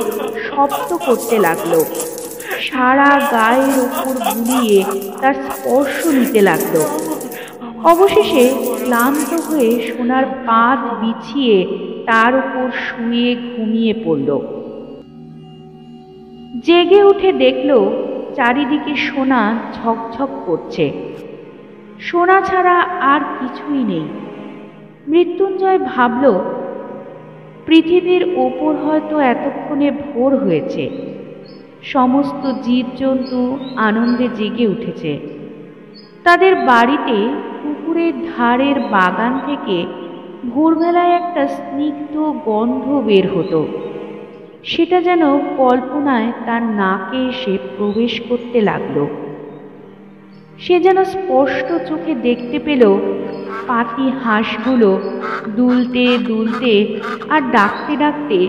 [0.47, 1.73] শব্দ করতে লাগল।
[2.61, 4.77] সারা গায়ের উপর বুলিয়ে
[5.21, 6.75] তার স্পর্শ নিতে লাগল।
[7.83, 8.43] অবশেষে
[8.83, 11.57] ক্লান্ত হয়ে সোনার পাত বিছিয়ে
[12.05, 14.29] তার উপর শুয়ে ঘুমিয়ে পড়ল।
[16.65, 17.69] জেগে উঠে দেখল
[18.35, 19.41] চারিদিকে সোনা
[19.75, 20.85] ঝকঝক করছে।
[21.99, 22.77] সোনা ছাড়া
[23.13, 24.07] আর কিছুই নেই।
[25.07, 26.39] মৃত্যুঞ্জয় ভাবল,
[27.65, 30.89] পৃথিবীর ওপর হয়তো এতক্ষণে ভোর হয়েছে।
[31.83, 35.19] সমস্ত জীবজন্তু আনন্দে জেগে উঠেছে।
[36.23, 37.17] তাদের বাড়িতে
[37.63, 39.85] পুকুরের ধারের বাগান থেকে
[40.49, 43.67] ভোরবেলায় একটা স্নিগ্ধ গন্ধ বের হতো।
[44.63, 49.26] সেটা যেন কল্পনায় তার নাকে এসে প্রবেশ করতে লাগল।
[50.59, 52.83] সে যেন স্পষ্ট চোখে দেখতে পেল
[53.67, 54.89] পাতি হাঁসগুলো
[55.55, 56.73] দুলতে দুলতে
[57.29, 58.39] আর ডাকতে ডাকতে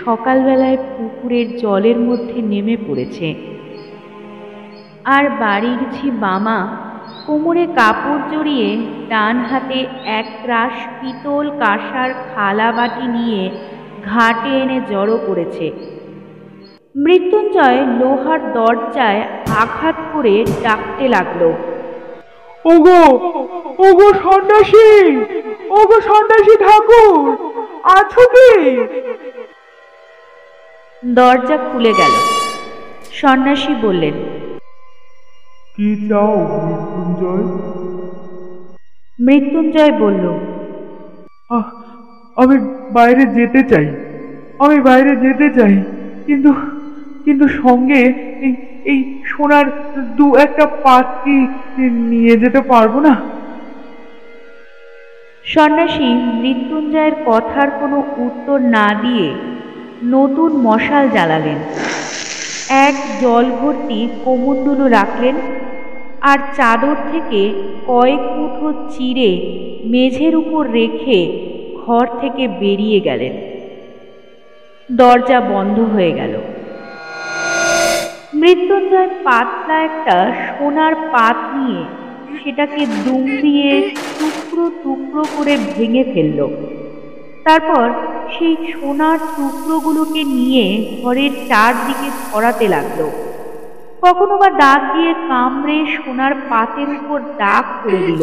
[0.00, 3.28] সকালবেলায় পুকুরের জলের মধ্যে নেমে পড়েছে।
[5.16, 6.60] আর বাড়ির ঝি বামা
[7.26, 8.68] কোমরে কাপড় জড়িয়ে
[9.08, 9.78] ডান হাতে
[10.20, 13.42] এক রাস পিতল কাঁসার খালা বাটি নিয়ে
[14.04, 15.66] ঘাটে এনে জড়ো করেছে।
[16.94, 19.22] মৃত্যুঞ্জয় লোহার দরজায়
[19.54, 21.42] আঘাত করে ডাকতে লাগল।
[22.64, 23.00] ওগো
[23.78, 24.88] ওগো সন্ন্যাসী
[25.70, 27.24] ওগো সন্ন্যাসী ঠাকুর
[27.90, 28.48] আছো কি?
[31.14, 32.14] দরজা খুলে গেল।
[33.12, 34.14] সন্ন্যাসী বললেন
[35.76, 36.34] কি চাও
[36.66, 37.44] মৃত্যুঞ্জয়?
[39.18, 40.24] মৃত্যুঞ্জয় বলল
[41.50, 41.66] আহ,
[42.36, 42.56] আমি
[42.92, 43.86] বাইরে যেতে চাই।
[44.58, 45.74] আমি বাইরে যেতে চাই
[46.26, 46.50] কিন্তু
[47.24, 48.00] কিন্তু সঙ্গে
[48.40, 48.52] এই
[48.84, 49.66] এই সোনার
[50.16, 51.46] দু একটা পাত্রি
[52.10, 53.14] নিয়ে যেতে পারব না?
[55.44, 59.34] সন্ন্যাসী, মৃত্যুঞ্জয়ের কথার কোনো উত্তর না দিয়ে
[60.04, 61.58] নতুন মশাল জ্বালালেন।
[62.68, 65.34] এক জল ভর্তি কোমণ্ডুলো রাখলেন
[66.20, 67.40] আর চাদর থেকে
[67.86, 69.30] কয়েক মুঠো চিড়ে
[69.84, 71.18] মেঝের উপর রেখে
[71.86, 73.34] ঘর থেকে বেরিয়ে গেলেন।
[74.92, 76.34] দরজা বন্ধ হয়ে গেল।
[78.44, 80.16] মৃত্যুঞ্জয় পাতলা একটা
[80.46, 81.82] সোনার পাত নিয়ে
[82.38, 83.70] সেটাকে দুম দিয়ে
[84.18, 86.40] টুকরো টুকরো করে ভেঙে ফেলল।
[87.44, 87.86] তারপর
[88.34, 90.64] সেই সোনার টুকরোগুলোকে নিয়ে
[91.02, 93.00] ঘরের চারদিকে ছড়াতে লাগল।
[94.02, 98.22] কখনো বা দাঁত দিয়ে কামড়ে সোনার পাতের উপর দাগ করে দিল।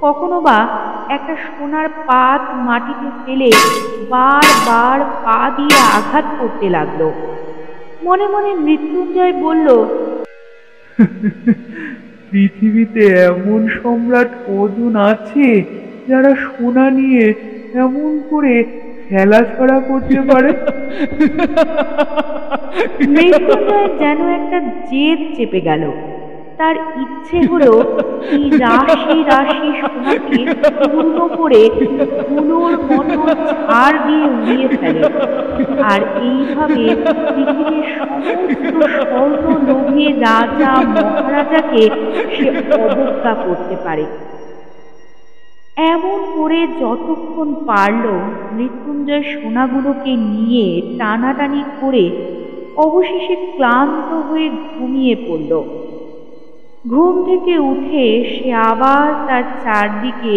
[0.00, 0.58] কখনো বা
[1.08, 3.50] একটা সোনার পাত মাটিতে ফেলে
[4.10, 7.02] বারবার পা দিয়ে আঘাত করতে লাগল।
[8.06, 9.68] মনে মনে মৃত্যুঞ্জয় বলল
[12.30, 15.48] পৃথিবীতে এমন সম্রাট কজন আছে
[16.08, 17.26] যারা সোনা নিয়ে
[17.84, 18.54] এমন করে
[19.08, 20.50] খেলা ছড়া করতে পারে?
[23.14, 24.58] মৃত্যুঞ্জয়ের যেন একটা
[24.90, 25.84] জেদ চেপে গেল।
[26.58, 27.72] তার ইচ্ছে হলো
[28.36, 30.40] এই রাশি রাশি সোনাকে
[30.92, 31.62] পূর্ণ করে
[32.28, 33.20] ধুলোর মতো
[33.50, 35.02] ছাড় দিয়ে উড়িয়ে ফেলে।
[35.92, 36.84] আর এইভাবে
[37.34, 37.77] পৃথিবীর
[39.98, 41.82] লোভে রাজা মহারাজাকে
[42.34, 42.48] সে
[42.84, 44.04] অবজ্ঞা করতে পারে।
[45.92, 48.04] এমন করে যতক্ষণ পারল
[48.52, 50.66] মৃত্যুঞ্জয় সোনাগুলোকে নিয়ে
[50.98, 52.04] টানাটানি করে
[52.76, 55.52] অবশেষে ক্লান্ত হয়ে ঘুমিয়ে পড়ল।
[56.88, 60.36] ঘুম থেকে উঠে সে আবার তার চারদিকে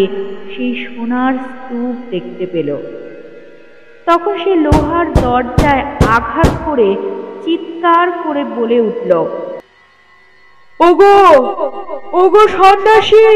[0.51, 2.69] সেই সোনার স্তূপ দেখতে পেল।
[4.05, 5.83] তখন সে লোহার দরজায়
[6.15, 6.89] আঘাত করে
[7.45, 9.11] চিৎকার করে বলে উঠল
[10.87, 11.17] ওগো
[12.21, 13.27] ওগো সন্ন্যাসী,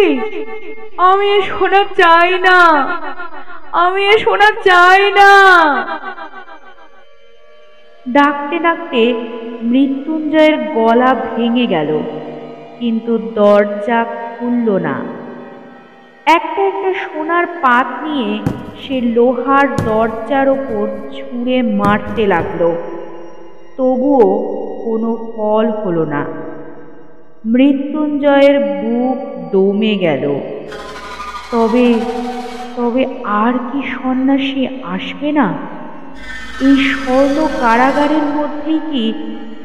[1.07, 2.59] আমি এ সোনা চাই না,
[3.83, 5.31] আমি এ সোনা চাই না।
[8.05, 9.01] ডাকতে ডাকতে
[9.71, 11.91] মৃত্যুঞ্জয়ের গলা ভেঙে গেল,
[12.79, 13.99] কিন্তু দরজা
[14.33, 14.95] খুলল না।
[16.27, 18.29] একটা একটা সোনার পাত নিয়ে
[18.81, 20.85] সে লোহার দরজার ওপর
[21.15, 22.61] ছুঁড়ে মারতে লাগল,
[23.77, 24.27] তবুও
[24.85, 26.23] কোনো ফল হলো না।
[27.45, 29.17] মৃত্যুঞ্জয়ের বুক
[29.51, 30.39] দমে গেল।
[31.51, 31.93] তবে
[32.75, 35.53] তবে আর কি সন্ন্যাসী আসবে না?
[36.61, 39.13] এই স্বর্ণ কারাগারের মধ্যেই কি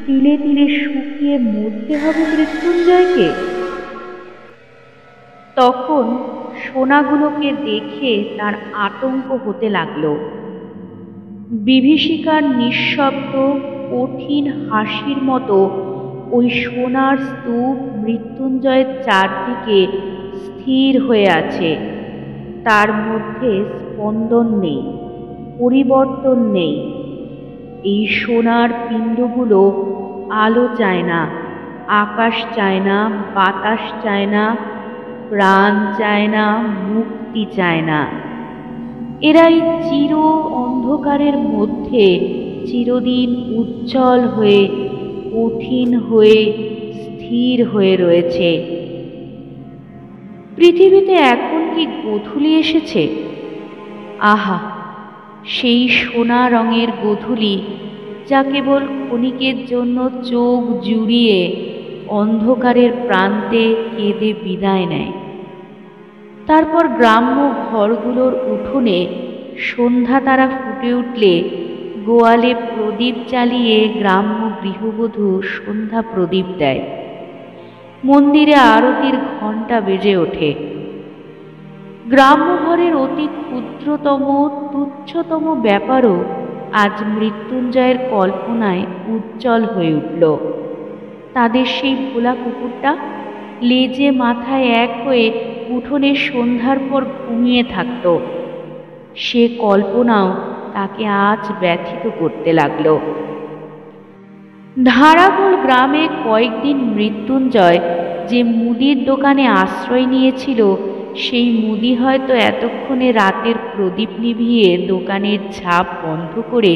[0.05, 3.29] তিলে তিলে শুকিয়ে মরতে হবে মৃত্যুঞ্জয়কে?
[5.55, 6.17] তখন
[6.63, 10.15] সোনাগুলোকে দেখে তার আতঙ্ক হতে লাগল।
[11.51, 13.33] বিভীষিকার নিঃশব্দ,
[13.91, 15.87] কঠিন হাসির মতো
[16.31, 19.79] ওই সোনার স্তূপ মৃত্যুঞ্জয়ের চারদিকে
[20.43, 21.69] স্থির হয়ে আছে।
[22.63, 24.81] তার মধ্যে স্পন্দন নেই,
[25.59, 26.75] পরিবর্তন নেই।
[27.83, 29.61] এই সোনার পিণ্ডগুলো
[30.29, 31.19] আলো চায় না,
[32.03, 32.97] আকাশ চায় না,
[33.35, 34.43] বাতাস চায় না,
[35.29, 36.45] প্রাণ চায় না,
[36.89, 37.99] মুক্তি চায় না।
[39.21, 39.55] এরাই
[39.89, 40.13] চির
[40.63, 42.05] অন্ধকারের মধ্যে
[42.65, 43.29] চিরদিন
[43.59, 44.61] উজ্জ্বল হয়ে
[45.31, 46.39] কঠিন হয়ে,
[46.93, 48.49] স্থির হয়ে রয়েছে।
[50.55, 53.09] পৃথিবীতে এখন কি গোধূলি এসেছে?
[54.19, 54.59] আহা,
[55.45, 57.55] সেই সোনা রঙের গোধূলি
[58.27, 61.39] যা কেবল ক্ষণিকের জন্য চোখ জুড়িয়ে
[62.07, 65.11] অন্ধকারের প্রান্তে কেঁদে বিদায় নেয়।
[66.47, 67.37] তারপর গ্রাম্য
[67.71, 69.07] ঘরগুলোর উঠোনে
[69.57, 71.33] সন্ধ্যা তারা ফুটে উঠলে
[72.05, 76.81] গোয়ালে প্রদীপ জ্বালিয়ে গ্রাম্য গৃহবধূ সন্ধ্যা প্রদীপ দেয়।
[78.03, 80.53] মন্দিরে আরতির ঘণ্টা বেজে ওঠে।
[82.05, 84.23] গ্রাম্য ঘরের অতি ক্ষুদ্রতম,
[84.71, 86.23] তুচ্ছতম ব্যাপারও
[86.73, 90.37] আজ মৃত্যুঞ্জয়ের কল্পনায় উজ্জ্বল হয়ে উঠল।
[91.33, 92.97] তাদের সেই ভোলা কুকুরটা
[93.61, 95.31] লেজে মাথায় এক হয়ে
[95.69, 98.17] উঠোনে সন্ধ্যার পর ঘুমিয়ে থাকত।
[99.15, 102.87] সে কল্পনাও তাকে আজ ব্যথিত করতে লাগল।
[104.85, 107.79] ধারাপুর গ্রামে কয়েকদিন মৃত্যুঞ্জয়
[108.29, 110.61] যে মুদির দোকানে আশ্রয় নিয়েছিল,
[111.15, 116.73] সেই মুদি হয়তো এতক্ষণে রাতের প্রদীপ নিভিয়ে দোকানের ঝাঁপ বন্ধ করে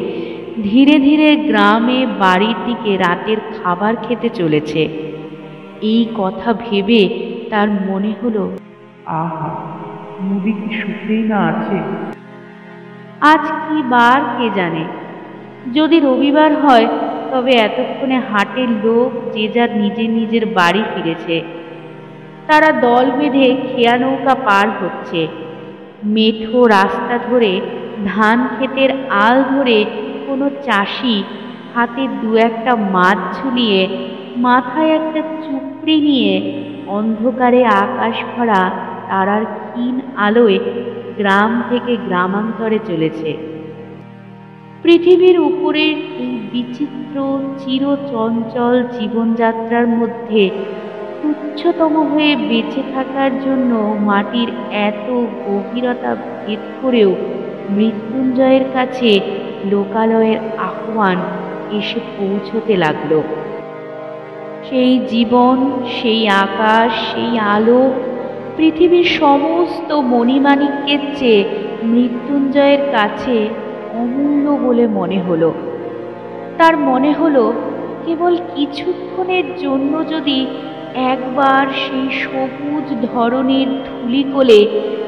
[0.63, 4.81] ধীরে ধীরে গ্রামে বাড়ির দিকে রাতের খাবার খেতে চলেছে।
[5.91, 7.01] এই কথা ভেবে
[7.51, 8.43] তার মনে হলো,
[9.21, 9.49] আহা,
[10.21, 11.77] মুদি কি সুখেই না আছে।
[13.31, 14.83] আজ কি বার কে জানে?
[15.73, 16.87] যদি রবিবার হয়,
[17.31, 21.37] তবে এতক্ষণে হাটের লোক যে যার নিজের নিজের বাড়ি ফিরেছে।
[22.47, 25.21] তারা দল বেঁধে খেয়া নৌকা পার হচ্ছে।
[26.13, 27.51] মেঠো রাস্তা ধরে
[28.05, 28.91] ধান ক্ষেতের
[29.25, 29.77] আল ধরে
[30.27, 31.17] কোনো চাষি
[31.73, 33.81] হাতে দু একটা মাছ ঝুলিয়ে,
[34.37, 36.33] মাথায় একটা চুপড়ি নিয়ে
[36.87, 38.61] অন্ধকারে আকাশ ভরা
[39.09, 40.57] তারার ক্ষীণ আলোয়
[41.17, 43.37] গ্রাম থেকে গ্রামান্তরে চলেছে।
[44.83, 47.15] পৃথিবীর উপরের এই বিচিত্র,
[47.57, 50.49] চিরচঞ্চল জীবনযাত্রার মধ্যে
[51.21, 55.07] তুচ্ছতম হয়ে বেঁচে থাকার জন্য মাটির এত
[55.47, 57.15] গভীরতা ভেদ করেও
[57.69, 59.19] মৃত্যুঞ্জয়ের কাছে
[59.65, 61.17] লোকালয়ের আহ্বান
[61.71, 63.21] এসে পৌঁছতে লাগল।
[64.69, 65.57] সেই জীবন,
[66.01, 67.81] সেই আকাশ, সেই আলো
[68.57, 71.41] পৃথিবীর সমস্ত মণিমাণিক্যের চেয়ে
[71.83, 73.37] মৃত্যুঞ্জয়ের কাছে
[73.93, 75.53] অমূল্য বলে মনে হলো।
[76.57, 77.53] তার মনে হলো,
[78.05, 80.39] কেবল কিছুক্ষণের জন্য যদি
[81.13, 84.61] একবার সেই সবুজ ধরনের ধুলিকোলে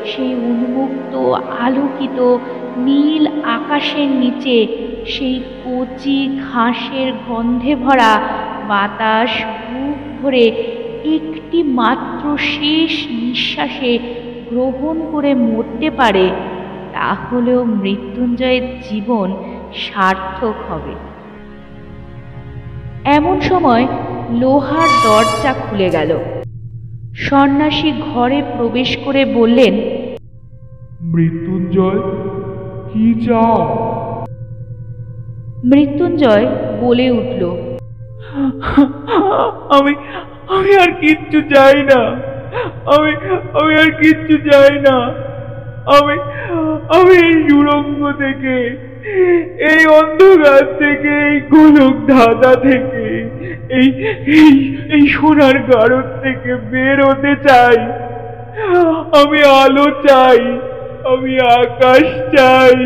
[0.06, 1.14] সেই উন্মুক্ত,
[1.60, 2.38] আলোকিত,
[2.78, 4.58] নীল আকাশের নিচে
[5.06, 8.14] সেই কচি ঘাসের গন্ধে ভরা
[8.68, 9.32] বাতাস
[9.70, 10.46] বুক ভরে
[11.16, 14.00] একটি মাত্র শেষ নিঃশ্বাসে
[14.50, 16.30] গ্রহণ করে মরতে পারে
[16.94, 19.34] তাহলেও মৃত্যুঞ্জয়ের জীবন
[19.74, 20.94] সার্থক হবে।
[23.06, 23.88] এমন সময়
[24.32, 26.12] লোহার দরজা খুলে গেল।
[27.16, 29.74] সন্ন্যাসী ঘরে প্রবেশ করে বললেন
[31.02, 32.00] মৃত্যুঞ্জয়
[32.94, 33.58] কি চাও?
[35.66, 36.46] মৃত্যুঞ্জয়
[36.82, 37.44] বলে উঠল
[39.70, 39.94] আমি
[40.56, 42.02] আমি আর কিচ্ছু চাই না।
[42.96, 43.12] আমি
[43.60, 44.98] আমি আর কিচ্ছু চাই না।
[45.98, 46.16] আমি
[46.98, 48.56] আমি এই সুরঙ্গ থেকে,
[49.72, 53.06] এই অন্ধকার থেকে, এই গোলক ধাঁধা থেকে,
[53.80, 53.88] এই
[54.38, 54.52] এই
[54.96, 57.78] এই সোনার গাড়র থেকে বের হতে চাই।
[59.20, 60.42] আমি আলো চাই,
[61.14, 62.78] আমি আকাশ চাই,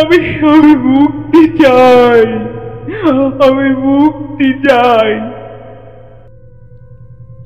[0.00, 0.18] আমি
[0.52, 2.26] আমি মুক্তি চাই,
[3.46, 5.12] আমি মুক্তি চাই।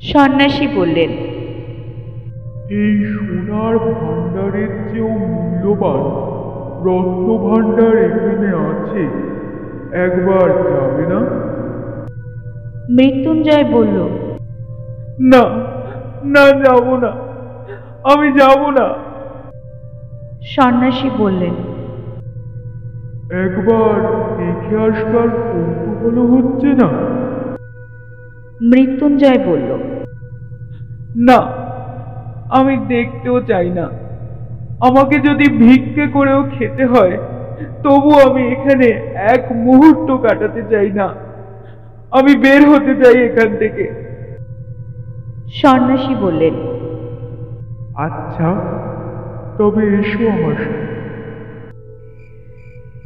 [0.03, 1.11] সন্ন্যাসী বললেন
[2.75, 6.03] এই সোনার ভাণ্ডারের চেয়েও মূল্যবান
[6.85, 9.03] রত্ন ভাণ্ডার এখানে আছে
[10.07, 11.21] একবার যাবে না?
[12.91, 13.97] মৃত্যুঞ্জয় বলল
[15.33, 15.45] না
[16.25, 17.11] না যাব না
[18.05, 18.87] আমি যাব না।
[20.47, 21.55] সন্ন্যাসী বললেন
[23.45, 23.95] একবার
[24.39, 26.89] দেখে আসবার কৌতূহল হচ্ছে না?
[28.61, 29.71] মৃত্যুঞ্জয় বলল
[31.17, 31.41] না
[32.51, 33.87] আমি দেখতেও চাই না।
[34.81, 37.19] আমাকে যদি ভিক্ষে করেও খেতে হয়
[37.83, 38.89] তবু আমি এখানে
[39.35, 41.15] এক মুহূর্ত কাটাতে চাই না।
[42.11, 43.85] আমি বের হতে চাই এখান থেকে।
[45.53, 46.55] সন্ন্যাসী বললেন
[47.95, 48.49] আচ্ছা
[49.59, 50.57] তবে এসো আমার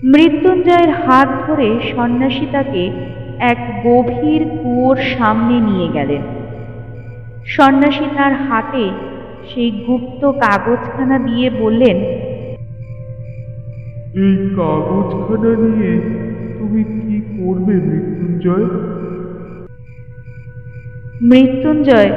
[0.05, 2.83] মৃত্যুঞ্জয়ের হাত ধরে সন্ন্যাসী তাকে
[3.39, 6.23] এক গভীর কুয়োর সামনে নিয়ে গেলেন।
[7.47, 8.91] সন্ন্যাসী তার হাতে
[9.49, 11.97] সেই গুপ্ত কাগজখানা দিয়ে বললেন
[14.15, 16.01] এই কাগজখানা নিয়ে
[16.59, 18.67] তুমি কি করবে মৃত্যুঞ্জয়?
[21.23, 22.11] মৃত্যুঞ্জয়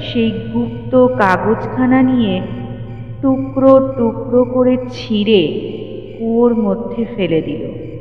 [0.00, 2.40] সেই গুপ্ত কাগজখানা নিয়ে
[3.22, 5.42] টুকরো টুকরো করে ছিঁড়ে
[6.18, 7.91] কুয়োর মধ্যে ফেলে দিল।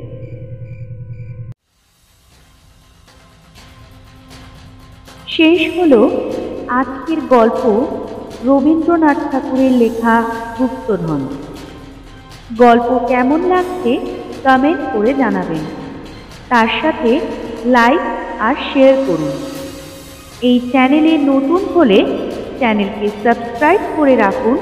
[5.32, 5.94] শেষ হল
[6.80, 7.64] আজকের গল্প
[8.46, 10.16] রবীন্দ্রনাথ ঠাকুরের লেখা
[10.60, 11.22] গুপ্তধন।
[12.58, 13.92] গল্প কেমন লাগছে
[14.44, 15.64] কমেন্ট করে জানাবেন।
[16.50, 17.12] তার সাথে
[17.66, 18.04] লাইক
[18.40, 19.34] আর শেয়ার করুন।
[20.42, 21.98] এই চ্যানেলে নতুন হলে
[22.60, 24.58] চ্যানেলকে সাবস্ক্রাইব করে রাখুন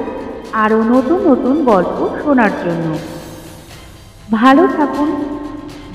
[0.53, 2.87] আরও নতুন নতুন গল্প শোনার জন্য।
[4.31, 5.09] ভালো থাকুন,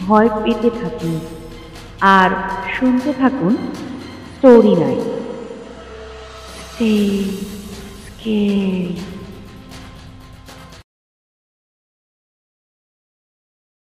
[0.06, 1.14] ভয় পেতে থাকুন,
[2.00, 2.30] আর
[2.76, 3.56] শুনতে থাকুন
[4.44, 5.02] স্টোরি নাইট
[6.60, 6.92] স্টে
[8.04, 9.13] স্কেরি